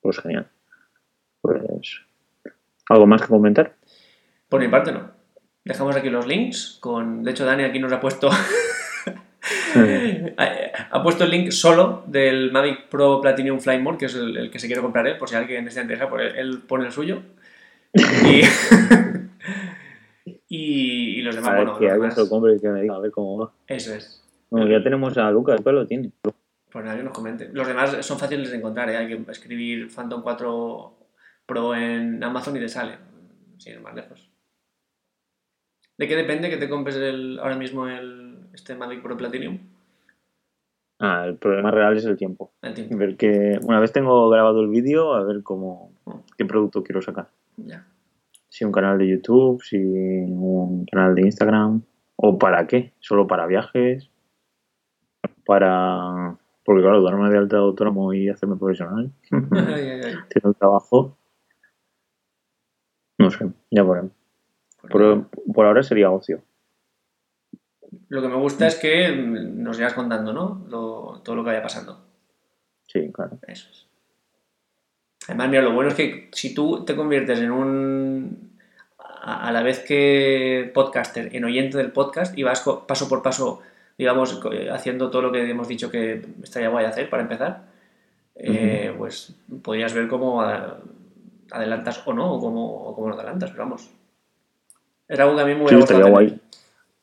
Pues 0.00 0.18
genial. 0.20 0.48
Pues, 1.40 2.00
¿algo 2.88 3.06
más 3.06 3.22
que 3.22 3.28
comentar? 3.28 3.74
Por 4.48 4.60
mi 4.60 4.68
parte 4.68 4.92
no. 4.92 5.10
Dejamos 5.64 5.96
aquí 5.96 6.10
los 6.10 6.26
links 6.26 6.78
con, 6.80 7.24
de 7.24 7.32
hecho 7.32 7.44
Dani 7.44 7.64
aquí 7.64 7.78
nos 7.78 7.92
ha 7.92 8.00
puesto 8.00 8.30
ha 10.90 11.02
puesto 11.02 11.24
el 11.24 11.30
link 11.30 11.50
solo 11.50 12.04
del 12.06 12.52
Mavic 12.52 12.88
Pro 12.88 13.20
Platinum 13.20 13.60
Fly 13.60 13.78
Mode, 13.78 13.98
que 13.98 14.06
es 14.06 14.14
el, 14.14 14.50
que 14.50 14.58
se 14.58 14.66
quiere 14.66 14.82
comprar 14.82 15.06
él, 15.06 15.16
por 15.16 15.28
si 15.28 15.36
alguien 15.36 15.66
está 15.68 15.82
interesado, 15.82 16.10
pues 16.10 16.32
él 16.36 16.62
pone 16.66 16.86
el 16.86 16.92
suyo. 16.92 17.22
Y 17.94 18.42
Y, 20.48 21.22
los 21.22 21.34
demás, 21.34 21.56
bueno. 21.56 21.78
Que 21.78 21.90
alguien 21.90 22.12
se 22.12 22.20
lo 22.20 22.28
compre 22.28 22.54
y 22.56 22.60
que 22.60 22.68
me 22.68 22.82
diga 22.82 22.94
a 22.94 23.00
ver 23.00 23.10
cómo 23.10 23.38
va. 23.38 23.52
Eso 23.66 23.94
es. 23.94 24.22
Bueno, 24.50 24.68
ya 24.68 24.82
tenemos 24.82 25.16
a 25.18 25.30
Lucas, 25.30 25.60
¿cuál 25.62 25.74
lo 25.74 25.86
tiene? 25.86 26.12
Pues 26.70 26.84
nadie 26.84 27.02
nos 27.02 27.12
comente. 27.12 27.50
Los 27.52 27.66
demás 27.66 28.04
son 28.06 28.18
fáciles 28.18 28.50
de 28.50 28.58
encontrar, 28.58 28.88
¿eh? 28.90 28.96
Hay 28.96 29.08
que 29.08 29.30
escribir 29.30 29.90
Phantom 29.90 30.22
4 30.22 30.96
Pro 31.46 31.74
en 31.74 32.22
Amazon 32.22 32.56
y 32.56 32.60
te 32.60 32.68
sale. 32.68 32.98
Sin 33.58 33.74
ir 33.74 33.80
más 33.80 33.94
lejos. 33.94 34.30
¿De 35.98 36.06
qué 36.06 36.14
depende 36.14 36.50
que 36.50 36.58
te 36.58 36.68
compres 36.68 36.96
el, 36.96 37.38
ahora 37.38 37.56
mismo 37.56 37.88
el, 37.88 38.48
este 38.52 38.74
Mavic 38.74 39.02
Pro 39.02 39.16
Platinum? 39.16 39.58
Ah, 40.98 41.24
el 41.26 41.36
problema 41.36 41.70
real 41.70 41.96
es 41.96 42.04
el 42.04 42.16
tiempo. 42.16 42.52
El 42.62 42.74
tiempo. 42.74 42.96
Ver 42.96 43.16
que 43.16 43.58
una 43.62 43.80
vez 43.80 43.92
tengo 43.92 44.28
grabado 44.28 44.60
el 44.60 44.68
vídeo, 44.68 45.14
a 45.14 45.24
ver 45.24 45.42
cómo, 45.42 45.92
mm. 46.04 46.12
qué 46.36 46.44
producto 46.44 46.82
quiero 46.82 47.02
sacar. 47.02 47.28
Ya. 47.56 47.86
Si 48.56 48.64
un 48.64 48.72
canal 48.72 48.96
de 48.96 49.06
YouTube, 49.06 49.62
si 49.62 49.76
un 49.76 50.86
canal 50.86 51.14
de 51.14 51.20
Instagram, 51.26 51.82
o 52.16 52.38
para 52.38 52.66
qué, 52.66 52.94
solo 53.00 53.26
para 53.26 53.46
viajes, 53.46 54.10
para... 55.44 56.38
Porque 56.64 56.80
claro, 56.80 57.02
darme 57.02 57.28
de 57.28 57.36
alta 57.36 57.56
de 57.56 57.62
autónomo 57.62 58.14
y 58.14 58.30
hacerme 58.30 58.56
profesional, 58.56 59.12
tiene 59.30 60.42
un 60.44 60.54
trabajo, 60.54 61.18
no 63.18 63.30
sé, 63.30 63.46
ya 63.70 63.84
por 63.84 64.10
Pues 64.80 64.90
Por, 64.90 65.28
por 65.52 65.66
ahora 65.66 65.82
sería 65.82 66.10
ocio. 66.10 66.42
Lo 68.08 68.22
que 68.22 68.28
me 68.28 68.36
gusta 68.36 68.66
es 68.66 68.76
que 68.76 69.14
nos 69.14 69.76
llegas 69.76 69.92
contando, 69.92 70.32
¿no? 70.32 70.64
Lo- 70.70 71.20
todo 71.22 71.36
lo 71.36 71.44
que 71.44 71.50
vaya 71.50 71.62
pasando. 71.62 72.06
Sí, 72.86 73.12
claro. 73.12 73.38
Eso 73.46 73.68
es. 73.70 73.86
Además, 75.28 75.48
mira, 75.50 75.62
lo 75.62 75.74
bueno 75.74 75.90
es 75.90 75.96
que 75.96 76.28
si 76.32 76.54
tú 76.54 76.84
te 76.84 76.94
conviertes 76.96 77.40
en 77.40 77.50
un. 77.50 78.45
A, 79.28 79.48
a 79.48 79.52
la 79.52 79.62
vez 79.62 79.80
que 79.80 80.70
podcaster, 80.72 81.34
en 81.34 81.44
oyente 81.44 81.76
del 81.78 81.90
podcast 81.90 82.38
y 82.38 82.44
vas 82.44 82.64
paso 82.86 83.08
por 83.08 83.22
paso, 83.22 83.60
digamos, 83.98 84.40
eh, 84.52 84.70
haciendo 84.70 85.10
todo 85.10 85.22
lo 85.22 85.32
que 85.32 85.50
hemos 85.50 85.66
dicho 85.66 85.90
que 85.90 86.24
estaría 86.42 86.68
guay 86.68 86.84
hacer 86.84 87.10
para 87.10 87.22
empezar, 87.24 87.64
eh, 88.36 88.94
pues 88.96 89.34
podrías 89.62 89.92
ver 89.94 90.06
cómo 90.08 90.42
adelantas 91.50 92.02
o 92.06 92.12
no, 92.12 92.34
o 92.34 92.40
cómo, 92.40 92.66
o 92.88 92.94
cómo 92.94 93.08
no 93.08 93.14
adelantas, 93.14 93.50
pero 93.50 93.64
vamos. 93.64 93.90
Era 95.08 95.24
algo 95.24 95.36
que 95.36 95.42
a 95.42 95.46
mí 95.46 95.52
me 95.54 95.58
Sí, 95.58 95.64
hubiera 95.64 95.76
gustado. 95.78 95.98
estaría 96.00 96.14
tener. 96.16 96.30
guay. 96.30 96.40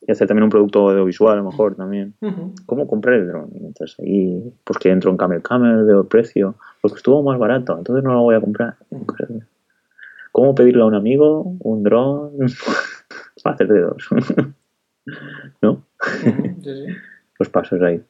Y 0.06 0.12
hacer 0.12 0.28
también 0.28 0.44
un 0.44 0.50
producto 0.50 0.90
audiovisual, 0.90 1.34
a 1.34 1.42
lo 1.42 1.50
mejor 1.50 1.76
también. 1.76 2.14
Ujú. 2.22 2.54
¿Cómo 2.66 2.88
comprar 2.88 3.16
el 3.16 3.28
dron? 3.28 3.50
Entonces 3.56 3.98
ahí, 4.00 4.54
pues 4.66 4.78
que 4.78 4.90
entro 4.90 5.10
en 5.12 5.16
Camel 5.18 5.42
Camel, 5.42 5.86
veo 5.86 6.02
el 6.02 6.08
precio, 6.08 6.56
porque 6.82 6.98
estuvo 6.98 7.24
más 7.24 7.40
barato, 7.40 7.78
entonces 7.78 8.04
no 8.04 8.14
lo 8.14 8.22
voy 8.22 8.36
a 8.36 8.42
comprar. 8.42 8.76
¿Cómo 10.34 10.54
pedirle 10.56 10.82
a 10.82 10.86
un 10.86 10.96
amigo 10.96 11.42
un 11.60 11.84
dron 11.84 12.32
para 13.44 13.54
hacer 13.54 13.68
dedos? 13.68 14.08
¿No? 15.62 15.86
Sí, 16.02 16.64
sí. 16.64 16.86
Los 17.40 17.50
pasos 17.50 17.82
ahí. 17.82 18.02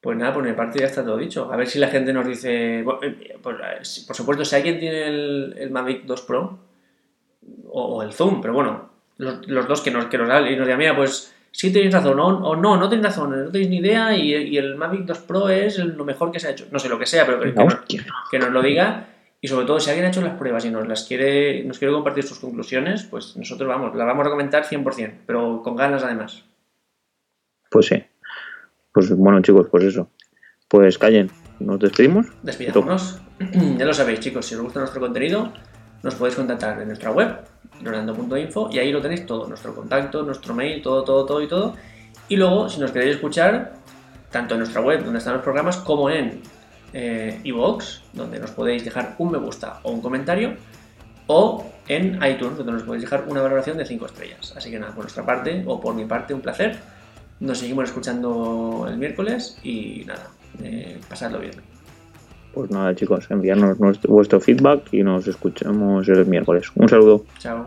Pues 0.00 0.16
nada, 0.16 0.32
por 0.32 0.44
mi 0.44 0.52
parte 0.52 0.78
ya 0.78 0.86
está 0.86 1.04
todo 1.04 1.16
dicho. 1.16 1.52
A 1.52 1.56
ver 1.56 1.66
si 1.66 1.78
la 1.80 1.88
gente 1.88 2.12
nos 2.12 2.24
dice. 2.26 2.80
eh, 2.80 3.36
pues, 3.42 4.04
por 4.06 4.14
supuesto, 4.16 4.44
si 4.44 4.54
alguien 4.54 4.78
tiene 4.78 5.08
el, 5.08 5.54
el 5.58 5.70
Mavic 5.70 6.04
2 6.04 6.22
Pro 6.22 6.58
o, 7.70 7.96
o 7.96 8.02
el 8.02 8.12
Zoom, 8.12 8.40
pero 8.40 8.54
bueno, 8.54 8.90
los, 9.16 9.46
los 9.48 9.66
dos 9.66 9.80
que 9.80 9.90
nos, 9.90 10.06
que 10.06 10.18
nos 10.18 10.28
y 10.28 10.54
nos 10.56 10.66
digan, 10.66 10.78
mira, 10.78 10.94
pues 10.96 11.34
sí 11.50 11.72
tenéis 11.72 11.92
razón, 11.92 12.20
o, 12.20 12.26
o 12.26 12.54
no, 12.56 12.76
no 12.76 12.88
tenéis 12.88 13.06
razón, 13.06 13.44
no 13.44 13.50
tenéis 13.50 13.70
ni 13.70 13.78
idea 13.78 14.16
y, 14.16 14.32
y 14.34 14.56
el 14.56 14.76
Mavic 14.76 15.04
2 15.04 15.18
Pro 15.20 15.48
es 15.48 15.78
el- 15.80 15.96
lo 15.96 16.04
mejor 16.04 16.30
que 16.30 16.38
se 16.38 16.46
ha 16.46 16.50
hecho. 16.52 16.66
No 16.70 16.78
sé 16.78 16.88
lo 16.88 16.98
que 16.98 17.06
sea, 17.06 17.26
pero 17.26 17.38
nos, 17.64 17.74
que 18.30 18.38
nos 18.38 18.50
lo 18.50 18.62
diga. 18.62 19.08
Y 19.40 19.48
sobre 19.48 19.66
todo, 19.66 19.78
si 19.78 19.90
alguien 19.90 20.06
ha 20.06 20.08
hecho 20.08 20.20
las 20.20 20.36
pruebas 20.36 20.64
y 20.64 20.70
nos 20.70 20.86
las 20.88 21.04
quiere, 21.04 21.62
nos 21.64 21.78
quiere 21.78 21.94
compartir 21.94 22.24
sus 22.24 22.40
conclusiones, 22.40 23.04
pues 23.04 23.36
nosotros 23.36 23.68
vamos, 23.68 23.94
las 23.94 24.06
vamos 24.06 24.26
a 24.26 24.30
comentar 24.30 24.64
100%, 24.64 25.20
pero 25.26 25.62
con 25.62 25.76
ganas 25.76 26.02
además. 26.02 26.44
Pues 27.70 27.86
sí. 27.86 28.02
Pues 28.92 29.14
bueno, 29.14 29.40
chicos, 29.40 29.68
pues 29.70 29.84
eso. 29.84 30.10
Pues 30.66 30.98
callen. 30.98 31.30
¿Nos 31.60 31.78
despedimos? 31.78 32.26
Despidámonos. 32.42 33.20
ya 33.78 33.84
lo 33.84 33.94
sabéis, 33.94 34.20
chicos, 34.20 34.46
si 34.46 34.54
os 34.54 34.60
gusta 34.60 34.80
nuestro 34.80 35.00
contenido, 35.00 35.52
nos 36.02 36.14
podéis 36.14 36.36
contactar 36.36 36.80
en 36.80 36.88
nuestra 36.88 37.10
web, 37.10 37.38
leonardo.info, 37.82 38.70
y 38.72 38.78
ahí 38.78 38.92
lo 38.92 39.00
tenéis 39.00 39.26
todo, 39.26 39.46
nuestro 39.48 39.74
contacto, 39.74 40.22
nuestro 40.22 40.54
mail, 40.54 40.82
todo, 40.82 41.04
todo, 41.04 41.26
todo 41.26 41.42
y 41.42 41.48
todo. 41.48 41.74
Y 42.28 42.36
luego, 42.36 42.68
si 42.68 42.80
nos 42.80 42.90
queréis 42.90 43.16
escuchar, 43.16 43.74
tanto 44.30 44.54
en 44.54 44.60
nuestra 44.60 44.80
web, 44.80 45.04
donde 45.04 45.18
están 45.18 45.34
los 45.34 45.42
programas, 45.42 45.78
como 45.78 46.10
en 46.10 46.42
eh, 46.92 47.40
iVoox, 47.44 48.00
donde 48.12 48.38
nos 48.40 48.50
podéis 48.52 48.84
dejar 48.84 49.14
un 49.18 49.30
me 49.32 49.38
gusta 49.38 49.80
o 49.82 49.90
un 49.92 50.00
comentario, 50.00 50.54
o 51.26 51.64
en 51.88 52.14
iTunes, 52.24 52.56
donde 52.58 52.72
nos 52.72 52.82
podéis 52.82 53.02
dejar 53.02 53.24
una 53.28 53.42
valoración 53.42 53.76
de 53.76 53.84
5 53.84 54.06
estrellas. 54.06 54.54
Así 54.56 54.70
que 54.70 54.78
nada, 54.78 54.92
por 54.94 55.04
nuestra 55.04 55.24
parte, 55.26 55.62
o 55.66 55.80
por 55.80 55.94
mi 55.94 56.04
parte, 56.04 56.32
un 56.34 56.40
placer. 56.40 56.76
Nos 57.40 57.58
seguimos 57.58 57.84
escuchando 57.84 58.86
el 58.88 58.96
miércoles 58.98 59.58
y 59.62 60.04
nada, 60.06 60.28
eh, 60.62 60.98
pasadlo 61.08 61.38
bien. 61.38 61.52
Pues 62.52 62.70
nada, 62.70 62.94
chicos, 62.94 63.26
enviarnos 63.30 63.78
nuestro- 63.78 64.10
vuestro 64.10 64.40
feedback 64.40 64.88
y 64.92 65.02
nos 65.02 65.28
escuchamos 65.28 66.08
el 66.08 66.26
miércoles. 66.26 66.66
Un 66.74 66.88
saludo. 66.88 67.24
Chao. 67.38 67.66